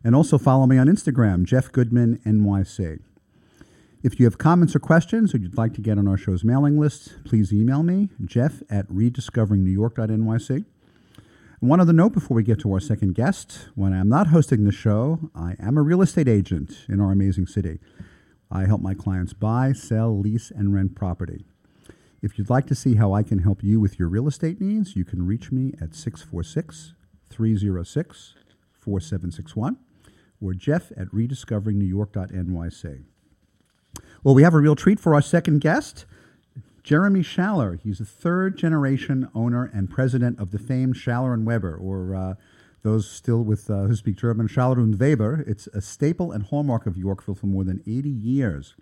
[0.04, 3.00] And also follow me on Instagram, Jeff Goodman NYC.
[4.04, 6.78] If you have comments or questions or you'd like to get on our show's mailing
[6.78, 10.66] list, please email me, jeff at rediscoveringnewyork.nyc.
[11.62, 14.74] One other note before we get to our second guest when I'm not hosting the
[14.74, 17.80] show, I am a real estate agent in our amazing city.
[18.52, 21.46] I help my clients buy, sell, lease, and rent property.
[22.22, 24.98] If you'd like to see how I can help you with your real estate needs,
[24.98, 26.94] you can reach me at 646
[27.30, 28.34] 306
[28.74, 29.78] 4761
[30.44, 33.04] or jeff at rediscoveringnewyork.nyc.
[34.24, 36.06] Well, we have a real treat for our second guest,
[36.84, 37.80] Jeremy Schaller.
[37.80, 42.36] He's a third generation owner and president of the famed Schaller and Weber, or uh,
[42.84, 45.44] those still with uh, who speak German, Schaller und Weber.
[45.48, 48.76] It's a staple and hallmark of Yorkville for more than 80 years.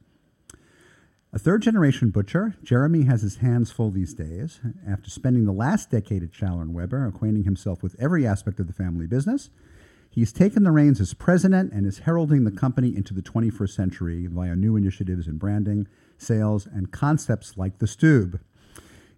[1.34, 4.60] A third generation butcher, Jeremy has his hands full these days.
[4.86, 8.68] After spending the last decade at Schaller and Weber, acquainting himself with every aspect of
[8.68, 9.50] the family business,
[10.12, 14.28] he's taken the reins as president and is heralding the company into the 21st century
[14.28, 15.88] via new initiatives in branding,
[16.20, 18.40] sales, and concepts like the Stube.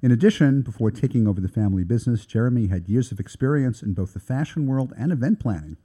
[0.02, 4.14] In addition, before taking over the family business, Jeremy had years of experience in both
[4.14, 5.78] the fashion world and event planning.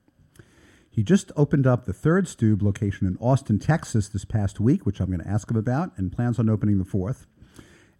[0.91, 5.01] He just opened up the third Stube location in Austin, Texas this past week, which
[5.01, 7.27] I'm going to ask him about, and plans on opening the fourth.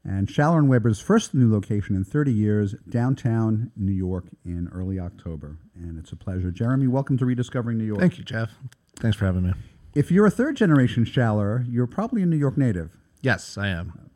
[0.09, 4.99] And Schaller and Weber's first new location in 30 years, downtown New York, in early
[4.99, 5.59] October.
[5.75, 6.51] And it's a pleasure.
[6.51, 8.01] Jeremy, welcome to Rediscovering New York.
[8.01, 8.53] Thank you, Jeff.
[8.97, 9.53] Thanks for having me.
[9.95, 12.97] If you're a third generation Schaller, you're probably a New York native.
[13.21, 14.11] Yes, I am.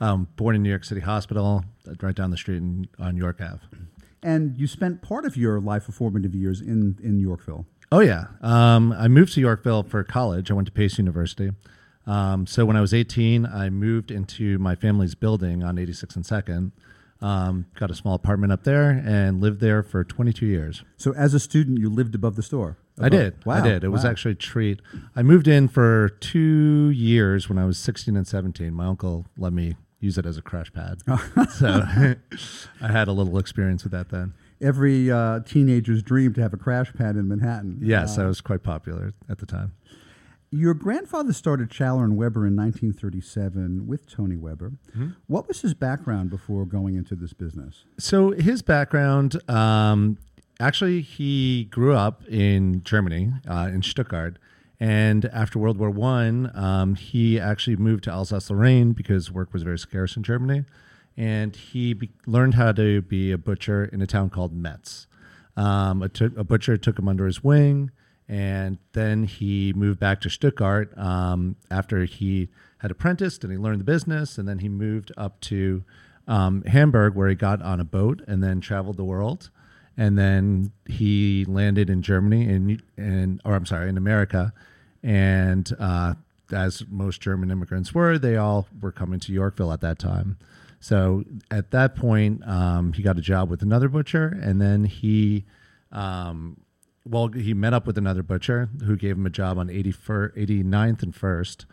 [0.00, 1.62] Um, born in New York City Hospital,
[2.00, 3.60] right down the street in, on York Ave.
[4.22, 7.66] And you spent part of your life of formative years in, in Yorkville.
[7.92, 10.50] Oh yeah, um, I moved to Yorkville for college.
[10.50, 11.52] I went to Pace University.
[12.06, 16.26] Um, so when I was 18, I moved into my family's building on 86 and
[16.26, 16.72] Second.
[17.20, 20.82] Um, got a small apartment up there and lived there for 22 years.
[20.98, 22.76] So as a student, you lived above the store.
[23.00, 23.44] I did.
[23.46, 23.54] Wow.
[23.54, 23.82] I did.
[23.82, 24.80] It was actually a treat.
[25.16, 28.72] I moved in for two years when I was 16 and 17.
[28.74, 30.98] My uncle let me use it as a crash pad.
[31.50, 31.82] so
[32.82, 34.34] I had a little experience with that then.
[34.60, 37.78] Every uh, teenager's dream to have a crash pad in Manhattan.
[37.80, 39.72] Yes, Uh, I was quite popular at the time.
[40.56, 44.74] Your grandfather started Schaller and Weber in 1937 with Tony Weber.
[44.90, 45.08] Mm-hmm.
[45.26, 47.86] What was his background before going into this business?
[47.98, 50.16] So his background, um,
[50.60, 54.38] actually, he grew up in Germany, uh, in Stuttgart,
[54.78, 59.78] and after World War One, um, he actually moved to Alsace-Lorraine because work was very
[59.78, 60.66] scarce in Germany,
[61.16, 65.08] and he be- learned how to be a butcher in a town called Metz.
[65.56, 67.90] Um, a, t- a butcher took him under his wing,
[68.28, 72.48] and then he moved back to Stuttgart um, after he
[72.78, 75.84] had apprenticed and he learned the business, and then he moved up to
[76.26, 79.50] um, Hamburg where he got on a boat and then traveled the world,
[79.96, 84.52] and then he landed in Germany and and or I'm sorry in America,
[85.02, 86.14] and uh,
[86.52, 90.38] as most German immigrants were, they all were coming to Yorkville at that time.
[90.80, 95.46] So at that point, um, he got a job with another butcher, and then he,
[95.92, 96.58] um,
[97.04, 101.02] well, he met up with another butcher who gave him a job on 81st, 89th
[101.02, 101.66] and First,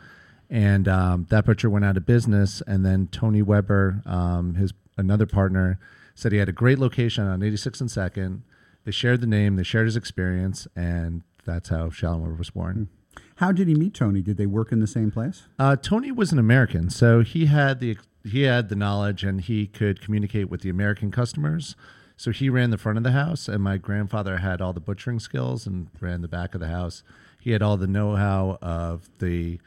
[0.50, 2.62] and um, that butcher went out of business.
[2.68, 5.80] And then Tony Weber, um, his another partner,
[6.14, 8.44] said he had a great location on 86th and Second.
[8.84, 12.90] They shared the name, they shared his experience, and that's how Shalom was born.
[13.36, 14.22] How did he meet Tony?
[14.22, 15.44] Did they work in the same place?
[15.58, 19.66] Uh, Tony was an American, so he had the he had the knowledge and he
[19.66, 21.76] could communicate with the American customers.
[22.18, 25.20] So he ran the front of the house, and my grandfather had all the butchering
[25.20, 27.04] skills and ran the back of the house.
[27.40, 29.60] He had all the know-how of the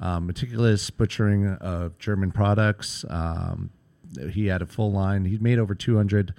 [0.00, 3.04] um, meticulous butchering of German products.
[3.08, 3.70] Um,
[4.30, 5.24] he had a full line.
[5.24, 6.34] He'd made over 200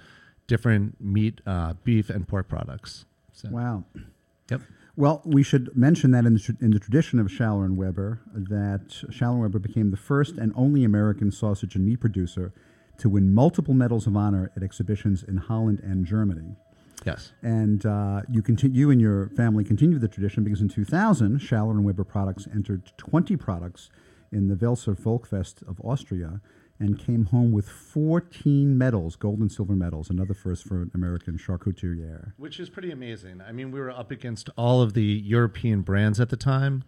[0.46, 3.04] different meat, uh, beef, and pork products.
[3.32, 3.84] So, Wow.
[4.50, 4.60] Yep.
[4.96, 8.20] Well, we should mention that in the, tr- in the tradition of Schaller and Weber,
[8.32, 12.52] that Schaller and Weber became the first and only American sausage and meat producer
[12.98, 16.56] to win multiple medals of honor at exhibitions in Holland and Germany.
[17.04, 17.32] Yes.
[17.42, 21.72] And uh, you continue, you and your family continue the tradition because in 2000, Schaller
[21.72, 23.90] and Weber products entered 20 products
[24.32, 26.40] in the Welser Volksfest of Austria
[26.80, 31.38] and came home with 14 medals, gold and silver medals, another first for an American
[31.38, 32.32] charcutier.
[32.36, 33.40] Which is pretty amazing.
[33.40, 36.82] I mean, we were up against all of the European brands at the time.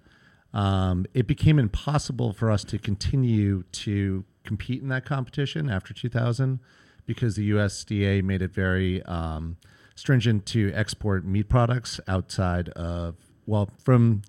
[0.56, 6.60] Um, it became impossible for us to continue to compete in that competition after 2000
[7.04, 9.58] because the USDA made it very um,
[9.96, 14.22] stringent to export meat products outside of, well, from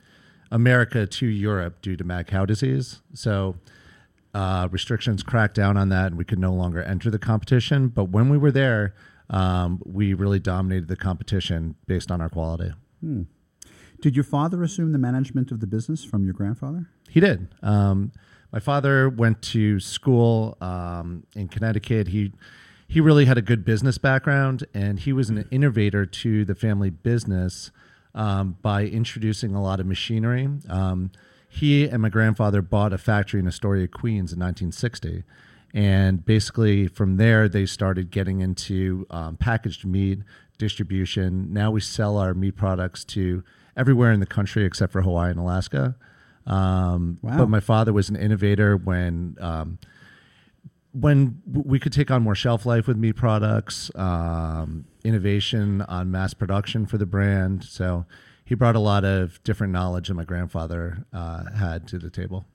[0.51, 3.01] America to Europe due to mad cow disease.
[3.13, 3.55] So
[4.33, 7.87] uh, restrictions cracked down on that and we could no longer enter the competition.
[7.87, 8.95] But when we were there,
[9.29, 12.73] um, we really dominated the competition based on our quality.
[12.99, 13.23] Hmm.
[14.01, 16.89] Did your father assume the management of the business from your grandfather?
[17.09, 17.47] He did.
[17.63, 18.11] Um,
[18.51, 22.09] my father went to school um, in Connecticut.
[22.09, 22.33] He
[22.89, 26.89] he really had a good business background, and he was an innovator to the family
[26.89, 27.69] business
[28.15, 30.47] um, by introducing a lot of machinery.
[30.69, 31.11] Um,
[31.49, 35.23] he and my grandfather bought a factory in Astoria, Queens, in 1960.
[35.73, 40.19] And basically, from there, they started getting into um, packaged meat
[40.57, 41.51] distribution.
[41.51, 43.43] Now we sell our meat products to
[43.77, 45.95] everywhere in the country except for Hawaii and Alaska.
[46.45, 47.37] Um, Wow.
[47.37, 49.79] But my father was an innovator when um,
[50.91, 56.33] when we could take on more shelf life with meat products, um, innovation on mass
[56.33, 57.63] production for the brand.
[57.63, 58.05] So
[58.43, 62.45] he brought a lot of different knowledge that my grandfather uh, had to the table.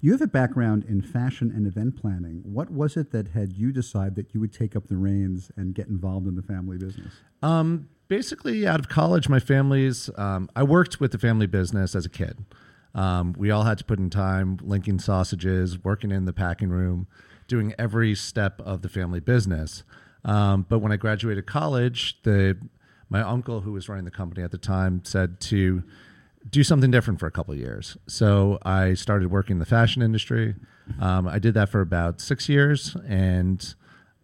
[0.00, 2.40] You have a background in fashion and event planning.
[2.44, 5.74] What was it that had you decide that you would take up the reins and
[5.74, 7.12] get involved in the family business?
[7.42, 10.10] Um, basically, out of college, my family's.
[10.18, 12.44] Um, I worked with the family business as a kid.
[12.94, 17.06] Um, we all had to put in time linking sausages, working in the packing room,
[17.46, 19.84] doing every step of the family business.
[20.24, 22.58] Um, but when I graduated college, the
[23.08, 25.82] my uncle, who was running the company at the time, said to
[26.48, 27.96] do something different for a couple years.
[28.08, 30.56] So I started working in the fashion industry.
[31.00, 33.74] Um, I did that for about six years, and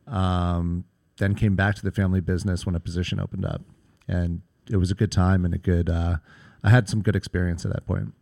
[0.07, 0.85] um,
[1.19, 3.63] then came back to the family business when a position opened up,
[4.09, 5.89] and it was a good time and a good.
[5.89, 6.17] Uh,
[6.63, 8.13] I had some good experience at that point.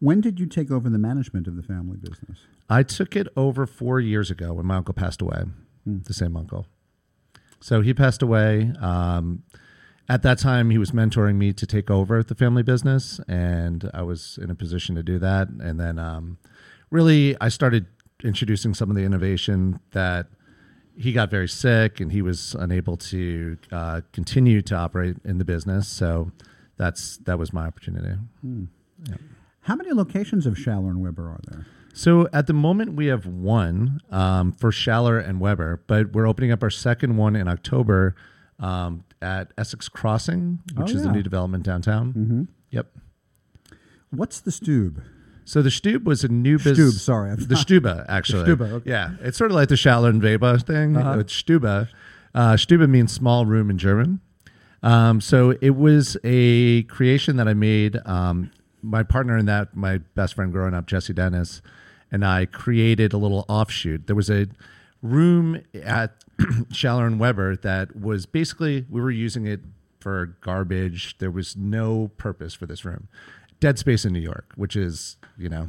[0.00, 2.40] When did you take over the management of the family business?
[2.68, 5.44] I took it over four years ago when my uncle passed away,
[5.86, 6.66] the same uncle.
[7.60, 8.72] So he passed away.
[8.80, 9.42] Um,
[10.08, 14.02] at that time, he was mentoring me to take over the family business, and I
[14.02, 15.48] was in a position to do that.
[15.48, 16.38] And then, um,
[16.90, 17.86] really, I started
[18.24, 20.26] introducing some of the innovation that
[20.98, 25.44] he got very sick, and he was unable to uh, continue to operate in the
[25.44, 25.86] business.
[25.88, 26.32] So
[26.76, 28.16] that's that was my opportunity.
[28.42, 28.64] Hmm.
[29.62, 31.66] How many locations of Schaller and Weber are there?
[31.92, 36.52] So at the moment, we have one um, for Schaller and Weber, but we're opening
[36.52, 38.14] up our second one in October
[38.60, 42.12] um, at Essex Crossing, which Oh, is a new development downtown.
[42.12, 42.48] Mhm.
[42.70, 42.86] Yep.
[44.10, 45.02] What's the Stube?
[45.48, 47.02] So the Stube was a new Stube, business.
[47.02, 48.40] sorry, I'm the Stuba actually.
[48.40, 48.90] The Stube, okay.
[48.90, 50.94] Yeah, it's sort of like the Schaller and Weber thing.
[50.94, 51.20] Uh-huh.
[51.20, 51.88] It's Stuba.
[52.34, 54.20] Uh, Stuba means small room in German.
[54.82, 57.96] Um, so it was a creation that I made.
[58.04, 58.50] Um,
[58.82, 61.62] my partner in that, my best friend growing up, Jesse Dennis,
[62.12, 64.06] and I created a little offshoot.
[64.06, 64.48] There was a
[65.00, 66.12] room at
[66.72, 69.60] Schaller and Weber that was basically we were using it
[69.98, 71.16] for garbage.
[71.20, 73.08] There was no purpose for this room.
[73.60, 75.68] Dead space in New York, which is you know,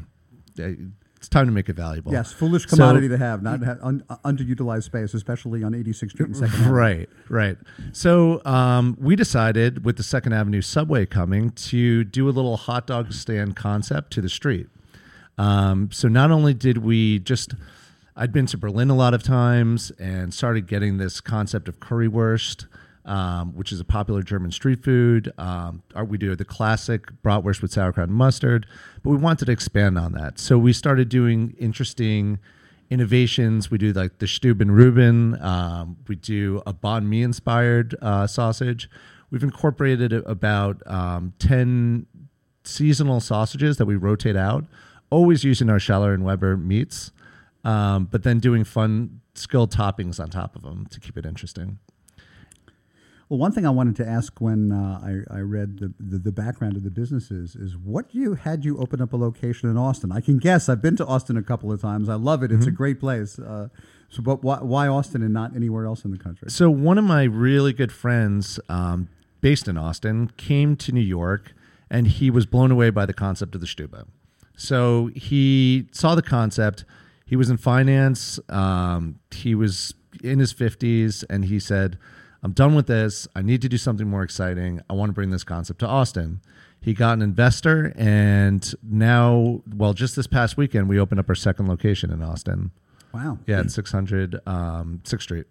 [0.57, 2.11] it's time to make it valuable.
[2.11, 6.27] Yes, foolish So- commodity to have, not have un- underutilized space, especially on 86th Street
[6.27, 6.71] and Second Avenue.
[6.73, 7.57] Right, right.
[7.91, 12.87] So um, we decided with the Second Avenue subway coming to do a little hot
[12.87, 14.67] dog stand concept to the street.
[15.37, 17.53] Um, so not only did we just,
[18.15, 22.65] I'd been to Berlin a lot of times and started getting this concept of currywurst,
[23.09, 25.33] um, which is a popular German street food.
[25.39, 28.67] Um, we do the classic bratwurst with sauerkraut and mustard,
[29.03, 30.37] but we wanted to expand on that.
[30.37, 32.37] So we started doing interesting
[32.91, 33.71] innovations.
[33.71, 35.41] We do like the Stuben Reuben.
[35.41, 38.87] Um, we do a banh mi inspired uh, sausage.
[39.31, 42.05] We've incorporated about um, 10
[42.63, 44.65] seasonal sausages that we rotate out,
[45.09, 47.11] always using our Schaller and Weber meats,
[47.63, 51.79] um, but then doing fun skilled toppings on top of them to keep it interesting.
[53.29, 54.99] Well, one thing I wanted to ask when uh,
[55.29, 58.79] I, I read the, the, the background of the businesses is what you had you
[58.79, 60.11] open up a location in Austin.
[60.11, 60.67] I can guess.
[60.67, 62.09] I've been to Austin a couple of times.
[62.09, 62.51] I love it.
[62.51, 63.37] It's a great place.
[63.37, 63.67] Uh,
[64.09, 66.49] so, but why, why Austin and not anywhere else in the country?
[66.49, 69.09] So one of my really good friends, um,
[69.41, 71.53] based in Austin, came to New York,
[71.87, 74.07] and he was blown away by the concept of the Stube.
[74.57, 76.83] So he saw the concept.
[77.27, 78.39] He was in finance.
[78.49, 81.99] Um, he was in his fifties, and he said,
[82.43, 83.27] "I'm done with this.
[83.35, 84.81] I need to do something more exciting.
[84.89, 86.41] I want to bring this concept to Austin."
[86.81, 91.35] He got an investor, and now, well, just this past weekend, we opened up our
[91.35, 92.71] second location in Austin.
[93.13, 93.39] Wow.
[93.45, 95.45] Yeah, at 600 um, 6th Street.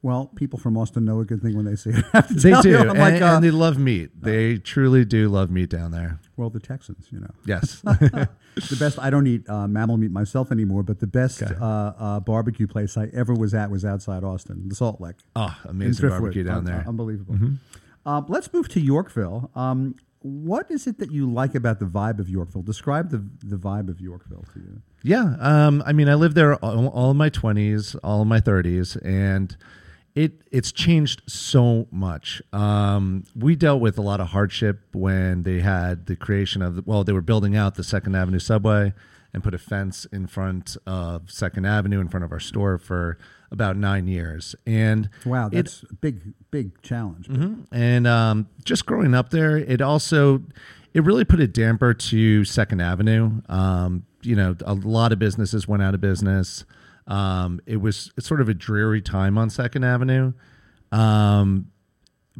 [0.00, 2.04] Well, people from Austin know a good thing when they see it.
[2.12, 2.78] I have to They do.
[2.78, 4.10] And, like, uh, and they love meat.
[4.22, 6.20] They truly do love meat down there.
[6.38, 7.30] Well, the Texans, you know.
[7.44, 7.80] Yes.
[7.84, 8.98] the best.
[8.98, 11.54] I don't eat uh, mammal meat myself anymore, but the best Okay.
[11.60, 15.16] uh, uh, barbecue place I ever was at was outside Austin, the Salt Lick.
[15.36, 16.76] oh, amazing barbecue down Un- there.
[16.78, 16.88] Mm-hmm.
[16.88, 17.36] unbelievable.
[18.06, 19.50] Uh, let's move to Yorkville.
[19.54, 22.62] Um, what is it that you like about the vibe of Yorkville?
[22.62, 24.82] Describe the the vibe of Yorkville to you.
[25.02, 28.40] Yeah, um, I mean, I lived there all, all of my twenties, all of my
[28.40, 29.56] thirties, and
[30.22, 32.42] it it's changed so much.
[32.52, 37.04] Um, we dealt with a lot of hardship when they had the creation of well,
[37.04, 38.92] they were building out the Second Avenue subway
[39.34, 43.18] and put a fence in front of Second Avenue in front of our store for
[43.50, 47.28] about nine years, and Wow, it- that's a big big challenge.
[47.72, 50.42] and um, just growing up there, it also
[50.94, 53.40] it really put a damper to Second Avenue.
[53.48, 56.64] Um, you know, a lot of businesses went out of business.
[57.08, 60.34] Um, it was sort of a dreary time on Second Avenue.
[60.92, 61.72] Um,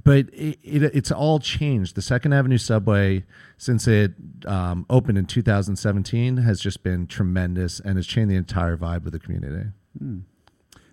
[0.04, 1.96] but it, it, it's all changed.
[1.96, 3.24] The Second Avenue subway,
[3.56, 4.12] since it
[4.46, 9.12] um, opened in 2017, has just been tremendous and has changed the entire vibe of
[9.12, 9.70] the community.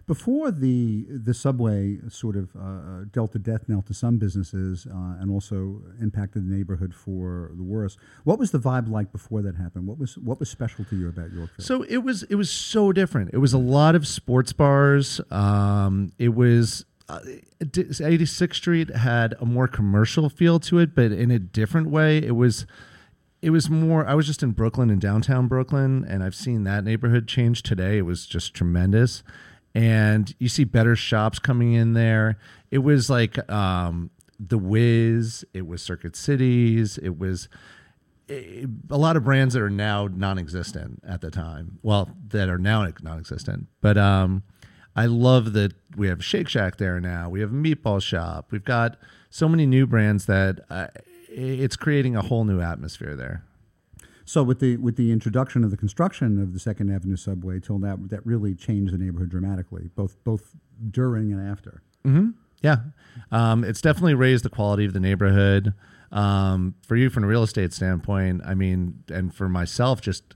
[0.07, 5.19] Before the the subway sort of uh, dealt a death knell to some businesses uh,
[5.19, 7.97] and also impacted the neighborhood for the worse.
[8.23, 9.87] What was the vibe like before that happened?
[9.87, 11.65] What was what was special to you about Yorkville?
[11.65, 13.31] So it was it was so different.
[13.33, 15.19] It was a lot of sports bars.
[15.31, 17.19] Um, it was uh,
[17.61, 22.17] 86th Street had a more commercial feel to it, but in a different way.
[22.17, 22.65] It was
[23.41, 24.07] it was more.
[24.07, 27.99] I was just in Brooklyn in downtown Brooklyn, and I've seen that neighborhood change today.
[27.99, 29.21] It was just tremendous,
[29.75, 32.37] and you see better shops coming in there.
[32.71, 34.09] It was like um,
[34.39, 35.45] the Wiz.
[35.53, 36.97] It was Circuit Cities.
[36.97, 37.49] It was
[38.29, 41.77] a lot of brands that are now non-existent at the time.
[41.83, 43.67] Well, that are now non-existent.
[43.81, 44.43] But um,
[44.95, 47.29] I love that we have Shake Shack there now.
[47.29, 48.47] We have Meatball Shop.
[48.51, 48.97] We've got
[49.29, 50.87] so many new brands that uh,
[51.29, 53.43] it's creating a whole new atmosphere there.
[54.25, 57.79] So with the with the introduction of the construction of the Second Avenue subway, till
[57.79, 60.55] that that really changed the neighborhood dramatically, both both
[60.91, 61.81] during and after.
[62.03, 62.29] hmm
[62.61, 62.77] Yeah,
[63.31, 65.73] um, it's definitely raised the quality of the neighborhood.
[66.11, 70.35] Um, for you, from a real estate standpoint, I mean, and for myself, just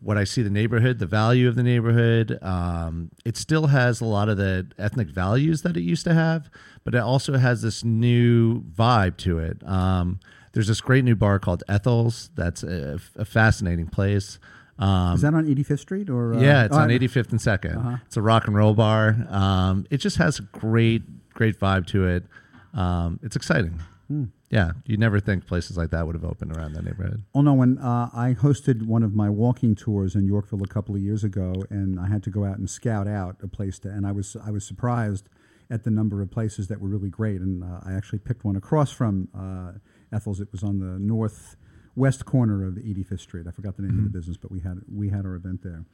[0.00, 2.38] what I see the neighborhood, the value of the neighborhood.
[2.42, 6.50] Um, it still has a lot of the ethnic values that it used to have,
[6.84, 9.66] but it also has this new vibe to it.
[9.66, 10.20] Um,
[10.56, 12.30] there's this great new bar called Ethyl's.
[12.34, 14.38] That's a, a fascinating place.
[14.78, 16.32] Um, Is that on 85th Street or?
[16.32, 17.76] Uh, yeah, it's oh, on 85th and 2nd.
[17.76, 17.96] Uh-huh.
[18.06, 19.16] It's a rock and roll bar.
[19.28, 21.02] Um, it just has a great,
[21.34, 22.24] great vibe to it.
[22.72, 23.82] Um, it's exciting.
[24.08, 24.24] Hmm.
[24.48, 27.22] Yeah, you'd never think places like that would have opened around that neighborhood.
[27.34, 27.52] Oh no!
[27.52, 31.24] When uh, I hosted one of my walking tours in Yorkville a couple of years
[31.24, 34.12] ago, and I had to go out and scout out a place to, and I
[34.12, 35.28] was I was surprised
[35.68, 38.54] at the number of places that were really great, and uh, I actually picked one
[38.54, 39.78] across from uh,
[40.12, 40.40] Ethyl's.
[40.40, 43.46] It was on the northwest corner of 85th Street.
[43.46, 45.84] I forgot the name of the business, but we had we had our event there.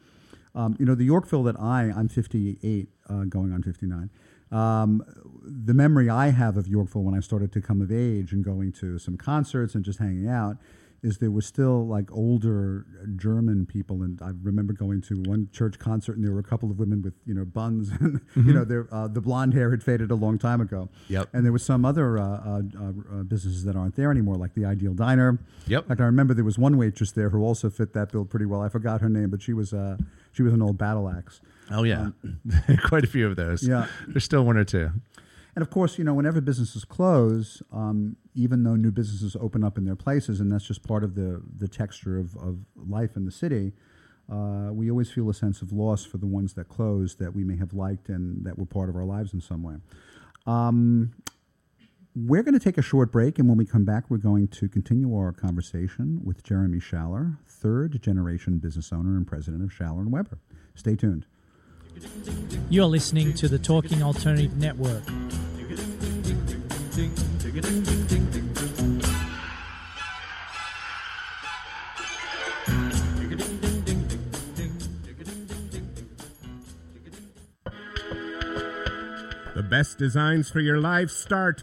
[0.55, 4.11] Um, you know, the Yorkville that I I'm 58, uh, going on 59.
[4.51, 5.03] Um,
[5.43, 8.73] the memory I have of Yorkville when I started to come of age and going
[8.73, 10.59] to some concerts and just hanging out
[11.03, 12.87] is there was still like older
[13.17, 16.71] German people, and I remember going to one church concert, and there were a couple
[16.71, 18.55] of women with you know buns, and you Mhm.
[18.55, 20.89] know their uh, the blonde hair had faded a long time ago.
[21.09, 21.29] Yep.
[21.33, 24.65] And there was some other uh, uh, uh, businesses that aren't there anymore, like the
[24.65, 25.39] Ideal Diner.
[25.67, 25.89] Yep.
[25.89, 28.61] Like I remember there was one waitress there who also fit that bill pretty well.
[28.63, 29.97] I forgot her name, but she was uh,
[30.31, 31.41] she was an old battle axe.
[31.71, 32.11] Oh yeah,
[32.85, 33.67] quite a few of those.
[33.67, 33.87] Yeah.
[34.07, 34.91] there's still one or two.
[35.55, 39.77] And of course, you know, whenever businesses close, um, even though new businesses open up
[39.77, 43.27] in their places, and that's just part of the, the texture of, of life in
[43.27, 43.73] the city,
[44.31, 47.45] uh, we always feel a sense of loss for the ones that closed that we
[47.45, 49.75] may have liked and that were part of our lives in some way.
[50.47, 51.13] Um,
[52.15, 54.69] we're going to take a short break, and when we come back, we're going to
[54.69, 60.13] continue our conversation with Jeremy Schaller, third generation business owner and president of Schaller and
[60.13, 60.39] Weber.
[60.75, 61.27] Stay tuned.
[62.71, 65.05] You're listening to the Talking Alternative Network.
[79.55, 81.63] The best designs for your life start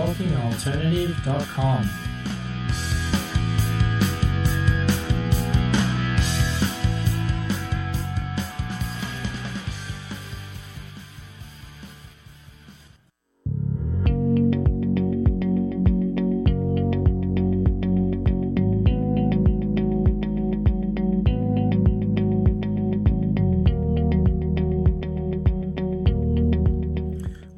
[0.00, 2.09] TalkingAlternative.com.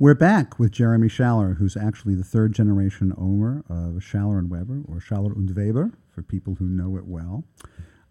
[0.02, 4.82] We're back with Jeremy Schaller, who's actually the third generation owner of Schaller and Weber,
[4.88, 7.44] or Schaller und Weber, for people who know it well.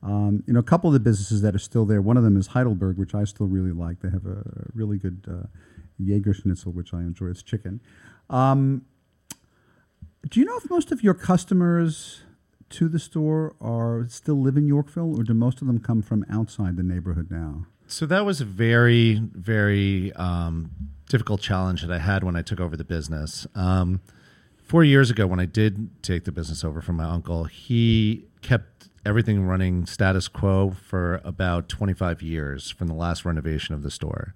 [0.01, 2.01] Um, you know, a couple of the businesses that are still there.
[2.01, 3.99] One of them is Heidelberg, which I still really like.
[3.99, 4.41] They have a
[4.73, 5.47] really good uh,
[5.99, 7.25] Jaeger Schnitzel, which I enjoy.
[7.25, 7.81] It's chicken.
[8.29, 8.85] Um,
[10.29, 12.21] do you know if most of your customers
[12.69, 16.23] to the store are still live in Yorkville, or do most of them come from
[16.31, 17.65] outside the neighborhood now?
[17.91, 20.71] So that was a very, very um,
[21.09, 23.45] difficult challenge that I had when I took over the business.
[23.53, 23.99] Um,
[24.63, 28.87] four years ago, when I did take the business over from my uncle, he kept
[29.05, 34.33] everything running status quo for about 25 years from the last renovation of the store.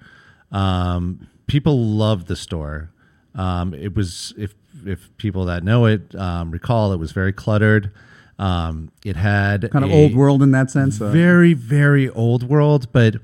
[0.51, 2.91] Um, people loved the store.
[3.35, 4.53] Um, it was, if
[4.85, 7.91] if people that know it um, recall, it was very cluttered.
[8.37, 10.99] Um, it had Kind of old world in that sense.
[10.99, 13.15] uh, Very, very old world, but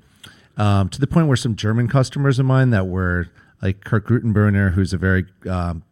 [0.61, 3.27] um, to the point where some German customers of mine that were
[3.63, 5.83] like Kurt Gutenbrunner, who's a very um,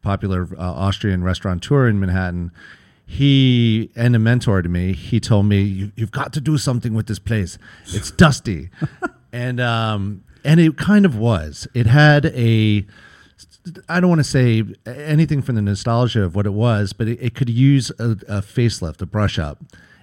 [0.00, 2.50] popular uh, Austrian restaurateur in Manhattan,
[3.04, 6.94] he and a mentor to me, he told me, you, "You've got to do something
[6.94, 7.58] with this place.
[7.88, 8.70] It's dusty,"
[9.32, 11.68] and um, and it kind of was.
[11.74, 12.86] It had a
[13.86, 17.18] I don't want to say anything from the nostalgia of what it was, but it,
[17.20, 19.58] it could use a, a facelift, a brush up.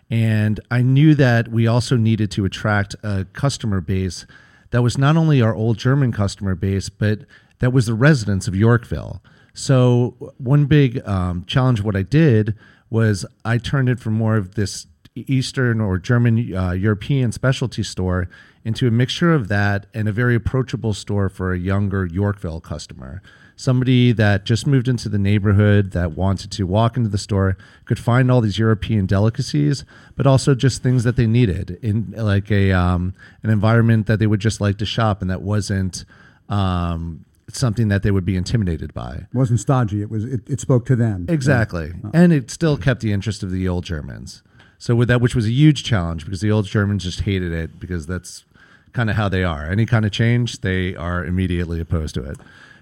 [0.10, 4.26] And I knew that we also needed to attract a customer base
[4.72, 7.20] that was not only our old German customer base, but
[7.60, 9.22] that was the residents of Yorkville.
[9.54, 12.56] So, one big um, challenge, what I did
[12.90, 18.30] was I turned it from more of this Eastern or German uh, European specialty store
[18.64, 23.22] into a mixture of that and a very approachable store for a younger Yorkville customer.
[23.60, 27.98] Somebody that just moved into the neighborhood that wanted to walk into the store could
[27.98, 29.84] find all these European delicacies,
[30.16, 34.28] but also just things that they needed in like a um, an environment that they
[34.28, 36.06] would just like to shop and that wasn't
[36.50, 39.14] um, something that they would be intimidated by.
[39.16, 40.04] It wasn't stodgy.
[40.04, 40.24] It was.
[40.24, 41.26] It, it spoke to them.
[41.28, 41.94] Exactly.
[42.04, 42.12] Yeah.
[42.14, 44.44] And it still kept the interest of the old Germans.
[44.78, 47.80] So with that, which was a huge challenge because the old Germans just hated it
[47.80, 48.46] because that's
[48.94, 49.66] kind of how they are.
[49.66, 52.38] Any kind of change, they are immediately opposed to it.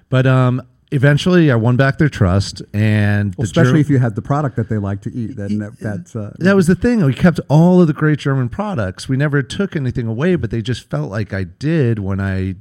[0.09, 4.21] But um, eventually, I won back their trust, and the especially if you had the
[4.21, 5.35] product that they like to eat.
[5.35, 7.03] Then that, that's uh, that was the thing.
[7.03, 9.09] We kept all of the great German products.
[9.09, 12.55] We never took anything away, but they just felt like I did when I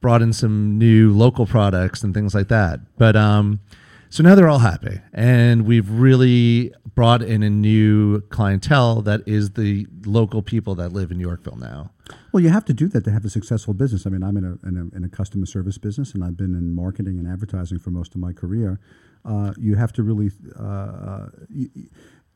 [0.00, 2.80] brought in some new local products and things like that.
[2.96, 3.60] But um,
[4.08, 9.50] so now they're all happy, and we've really brought in a new clientele that is
[9.50, 11.90] the local people that live in Yorkville now.
[12.32, 14.06] Well, you have to do that to have a successful business.
[14.06, 16.54] I mean, I'm in a, in a, in a customer service business, and I've been
[16.54, 18.78] in marketing and advertising for most of my career.
[19.24, 21.68] Uh, you have to really, uh, uh, y-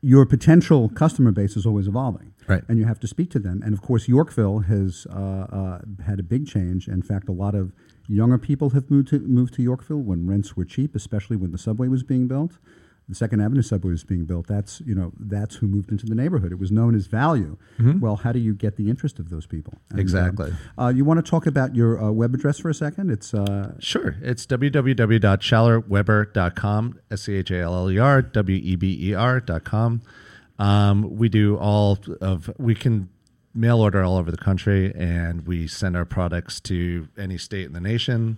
[0.01, 2.63] your potential customer base is always evolving, Right.
[2.67, 3.61] And you have to speak to them.
[3.63, 6.87] And of course, Yorkville has uh, uh, had a big change.
[6.87, 7.71] In fact, a lot of
[8.07, 11.57] younger people have moved to moved to Yorkville when rents were cheap, especially when the
[11.57, 12.57] subway was being built.
[13.09, 14.47] The Second Avenue subway was being built.
[14.47, 16.51] That's you know that's who moved into the neighborhood.
[16.53, 17.57] It was known as value.
[17.77, 17.99] Mhm.
[17.99, 19.73] Well, how do you get the interest of those people?
[19.89, 20.53] And, uh, Exactly.
[20.79, 23.09] uh, you want to talk about your uh, web address for a second?
[23.11, 24.15] It's uh, Sure.
[24.21, 30.01] It's www.schallerweber.com, S C H A L L E R W E B E R.com.
[30.59, 33.09] Um, we do all of, we can
[33.53, 37.73] mail order all over the country and we send our products to any state in
[37.73, 38.37] the nation.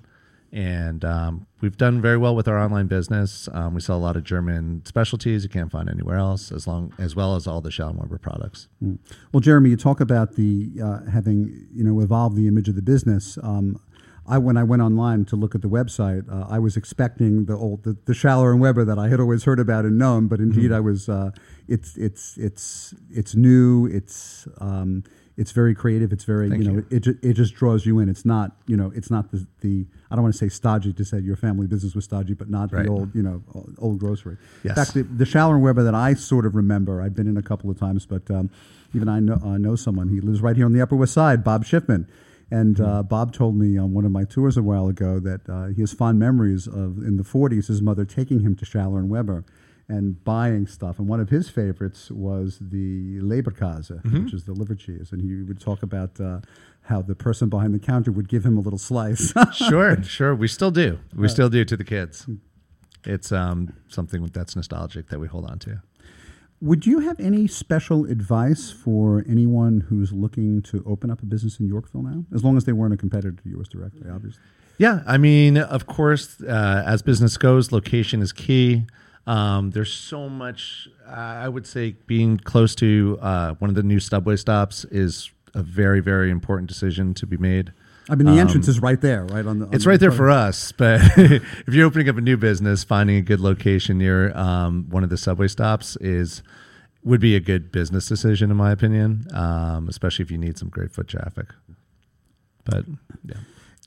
[0.54, 3.50] And um, we've done very well with our online business.
[3.54, 6.94] Um, we sell a lot of German specialties you can't find anywhere else, as long
[7.00, 8.68] as well as all the Schaller and Weber products.
[8.84, 9.00] Mm.
[9.32, 12.84] Well, Jeremy, you talk about the uh, having you know evolved the image of the
[12.84, 13.40] business.
[13.42, 13.80] Um,
[14.28, 17.58] I when I went online to look at the website, uh, I was expecting the
[17.58, 20.40] old the, the Schaller and Weber that I had always heard about and known, but
[20.40, 20.76] indeed Mhm.
[20.76, 21.10] I was.
[21.10, 21.32] Uh,
[21.68, 23.88] it's it's it's it's new.
[23.88, 25.04] It's um,
[25.36, 26.14] it's very creative.
[26.14, 26.98] It's very Thank you know you.
[26.98, 28.10] it, it just draws you in.
[28.10, 31.06] It's not you know it's not the, the I don't want to say stodgy to
[31.06, 32.86] say your family business was stodgy, but not Right.
[32.86, 33.42] the old you know
[33.80, 34.38] old grocery.
[34.64, 34.72] Yes.
[34.72, 37.38] In fact, the, the Schaller and Weber that I sort of remember, I've been in
[37.38, 38.50] a couple of times, but um,
[38.94, 40.10] even I know, uh, know someone.
[40.10, 42.08] He lives right here on the Upper West Side, Bob Schiffman.
[42.52, 45.68] And uh, Bob told me on one of my tours a while ago that uh,
[45.68, 49.10] he has fond memories of in the 40s his mother taking him to Schaller and
[49.10, 49.44] Weber
[49.90, 50.98] and buying stuff.
[51.00, 54.24] And one of his favorites was the Leberkäse, Mhm.
[54.26, 55.12] which is the liver cheese.
[55.12, 56.40] And he would talk about uh,
[56.84, 59.34] how the person behind the counter would give him a little slice.
[59.54, 60.34] sure, sure.
[60.36, 61.00] We still do.
[61.16, 62.28] We Uh, still do to the kids.
[63.06, 65.82] It's um, something that's nostalgic that we hold on to.
[66.62, 71.60] Would you have any special advice for anyone who's looking to open up a business
[71.60, 72.24] in Yorkville now?
[72.34, 74.42] As long as they weren't a competitor to yours directly, obviously.
[74.78, 78.86] Yeah, I mean, of course, uh, as business goes, location is key.
[79.26, 80.88] Um, there's so much.
[81.08, 85.64] I would say being close to uh, one of the new subway stops is a
[85.64, 87.72] very, very important decision to be made.
[88.10, 89.68] I mean, the Um, entrance is right there, right on the.
[89.68, 92.84] on It's the right there for us, but if you're opening up a new business,
[92.84, 96.44] finding a good location near um, one of the subway stops is
[97.06, 99.26] would be a good business decision, in my opinion.
[99.34, 101.48] Um, especially if you need some great foot traffic.
[102.66, 102.86] But
[103.26, 103.36] yeah.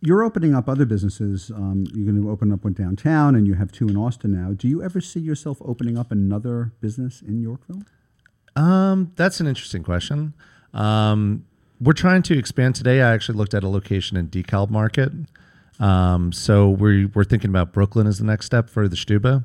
[0.02, 1.50] You're opening up other businesses.
[1.50, 4.52] Um, you're going to open up one downtown, and you have two in Austin now.
[4.52, 7.82] Do you ever see yourself opening up another business in Yorkville?
[8.54, 10.34] Um, that's an interesting question.
[10.74, 11.46] Um,
[11.80, 13.00] we're trying to expand today.
[13.02, 15.12] I actually looked at a location in DeKalb Market.
[15.78, 19.44] Um, so we're, we're thinking about Brooklyn as the next step for the Stuba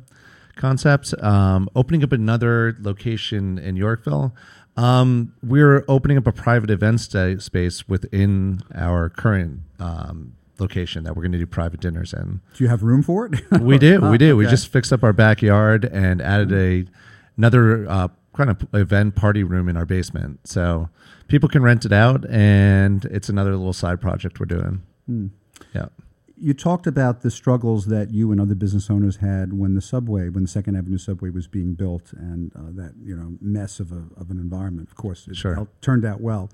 [0.55, 1.13] concept.
[1.21, 4.33] Um, opening up another location in Yorkville.
[4.77, 9.61] Um, we're opening up a private event space within our current
[10.59, 12.41] location that we're going to do private dinners in.
[12.53, 13.41] Do you have room for it?
[13.61, 14.01] we do.
[14.01, 14.35] We do.
[14.37, 16.85] We just fixed up our backyard and added a
[17.37, 20.89] another uh, kind of event party room in our basement, so
[21.27, 24.81] people can rent it out, and it's another little side project we're doing.
[25.07, 25.27] Hmm.
[25.73, 25.87] Yeah.
[26.43, 30.27] You talked about the struggles that you and other business owners had when the subway,
[30.29, 33.91] when the Second Avenue subway was being built, and uh, that you know mess of
[33.91, 34.89] a, of an environment.
[34.89, 35.67] Of course, it Sure.
[35.81, 36.49] turned out well,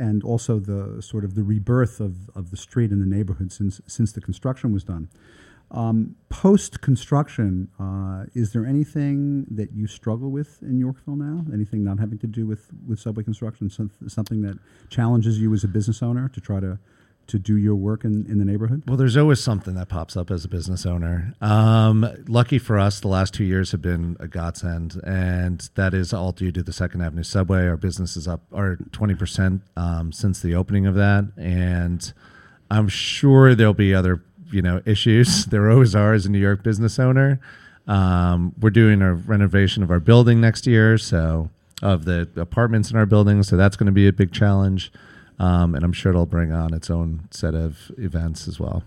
[0.00, 3.80] and also the sort of the rebirth of, of the street and the neighborhood since
[3.86, 5.08] since the construction was done.
[5.72, 11.44] Um, Post construction, uh, is there anything that you struggle with in Yorkville now?
[11.52, 13.70] Anything not having to do with, with subway construction?
[13.70, 16.78] Some, something that challenges you as a business owner to try to
[17.30, 18.82] to do your work in, in the neighborhood?
[18.86, 21.32] Well, there's always something that pops up as a business owner.
[21.40, 26.12] Um, lucky for us, the last two years have been a godsend, and that is
[26.12, 27.66] all due to the Second Avenue subway.
[27.66, 32.12] Our business is up, our 20% um, since the opening of that, and
[32.70, 35.46] I'm sure there'll be other you know issues.
[35.50, 37.40] There always are as a New York business owner.
[37.86, 41.50] Um, we're doing a renovation of our building next year, so
[41.82, 44.92] of the apartments in our building, so that's going to be a big challenge.
[45.40, 48.84] Um, and I'm sure it'll bring on its own set of events as well.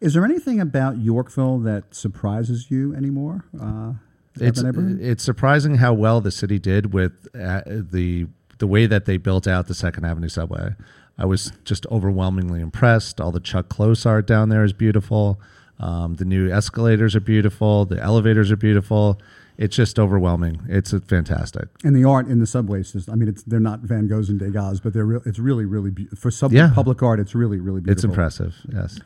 [0.00, 3.44] Is there anything about Yorkville that surprises you anymore?
[3.60, 3.94] Uh,
[4.40, 4.62] It's
[5.00, 9.46] it's surprising how well the city did with uh, the the way that they built
[9.46, 10.74] out the Second Avenue subway.
[11.18, 13.20] I was just overwhelmingly impressed.
[13.20, 15.40] All the Chuck Close art down there is beautiful.
[15.80, 17.84] Um, the new escalators are beautiful.
[17.84, 19.20] The elevators are beautiful.
[19.58, 20.60] It's just overwhelming.
[20.68, 21.68] It's fantastic.
[21.84, 23.12] And the art in the subway system.
[23.12, 25.90] I mean, it's, they're not Van Goghs and Degas, but they're real, it's really, really
[25.90, 26.70] be- for sub- Yeah.
[26.72, 27.18] public art.
[27.18, 27.92] It's really, really beautiful.
[27.92, 28.54] It's impressive.
[28.72, 29.00] Yes.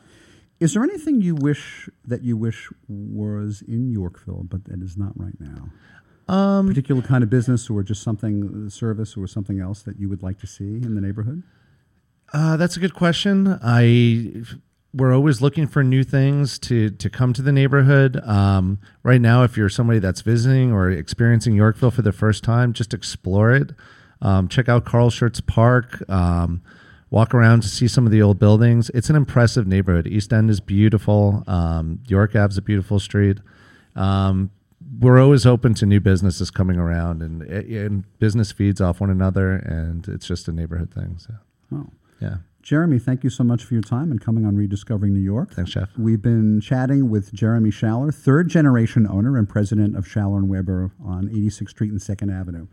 [0.59, 5.11] Is there anything you wish that you wish was in Yorkville, but that is not
[5.19, 5.69] right now?
[6.33, 10.21] Um, Particular kind of business, or just something service, or something else that you would
[10.23, 11.43] like to see in the neighborhood?
[12.31, 13.59] Uh, that's a good question.
[13.61, 14.43] I
[14.93, 18.21] we're always looking for new things to to come to the neighborhood.
[18.25, 22.73] Um, right now, if you're somebody that's visiting or experiencing Yorkville for the first time,
[22.73, 23.71] just explore it.
[24.21, 26.07] Um, check out Carl Schurz Park.
[26.09, 26.61] Um,
[27.09, 28.89] walk around to see some of the old buildings.
[28.93, 30.07] It's an impressive neighborhood.
[30.07, 31.43] East End is beautiful.
[31.47, 33.39] Um, York Ave's a beautiful street.
[33.95, 34.49] Um,
[34.99, 39.53] we're always open to new businesses coming around, and, and business feeds off one another,
[39.55, 41.17] and it's just a neighborhood thing.
[41.17, 41.33] So,
[41.73, 41.89] Oh.
[42.19, 42.37] yeah.
[42.63, 45.53] Jeremy, thank you so much for your time and coming on Rediscovering New York.
[45.53, 45.89] Thanks, Jeff.
[45.97, 50.91] We've been chatting with Jeremy Schaller, third generation owner and president of Schaller and Weber
[51.03, 52.67] on 86th Street and 2nd Avenue.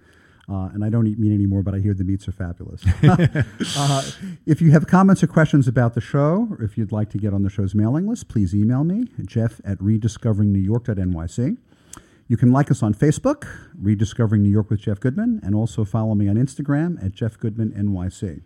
[0.48, 2.82] Uh, and I don't eat meat anymore, but I hear the meats are fabulous.
[3.76, 4.02] uh,
[4.46, 7.34] if you have comments or questions about the show, or if you'd like to get
[7.34, 11.56] on the show's mailing list, please email me, jeff at rediscoveringnewyork.nyc.
[12.30, 16.14] You can like us on Facebook, Rediscovering New York with Jeff Goodman, and also follow
[16.14, 18.42] me on Instagram at Jeff Goodman NYC.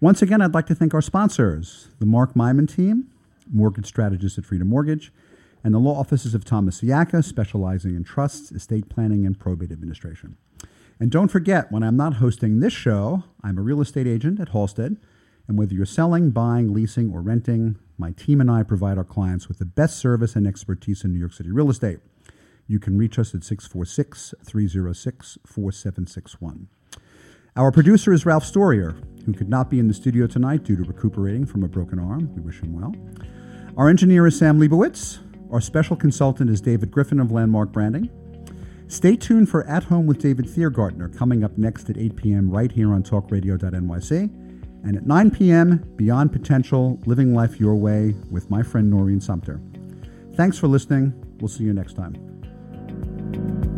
[0.00, 3.08] Once again, I'd like to thank our sponsors, the Mark Myman team,
[3.52, 5.12] mortgage strategist at Freedom Mortgage,
[5.64, 10.36] and the law offices of Thomas Siaka, specializing in trusts, estate planning, and probate administration.
[11.00, 14.50] And don't forget, when I'm not hosting this show, I'm a real estate agent at
[14.50, 14.98] Halstead.
[15.48, 19.48] And whether you're selling, buying, leasing, or renting, my team and I provide our clients
[19.48, 21.98] with the best service and expertise in New York City real estate.
[22.68, 26.68] You can reach us at 646 306 4761.
[27.56, 30.82] Our producer is Ralph Storier, who could not be in the studio tonight due to
[30.84, 32.32] recuperating from a broken arm.
[32.34, 32.94] We wish him well.
[33.76, 35.18] Our engineer is Sam Liebowitz.
[35.52, 38.10] Our special consultant is David Griffin of Landmark Branding.
[38.86, 42.50] Stay tuned for At Home with David Thiergartner coming up next at 8 p.m.
[42.50, 44.12] right here on talkradio.nyc.
[44.84, 49.60] And at 9 p.m., Beyond Potential Living Life Your Way with my friend Noreen Sumter.
[50.34, 51.12] Thanks for listening.
[51.40, 53.77] We'll see you next time.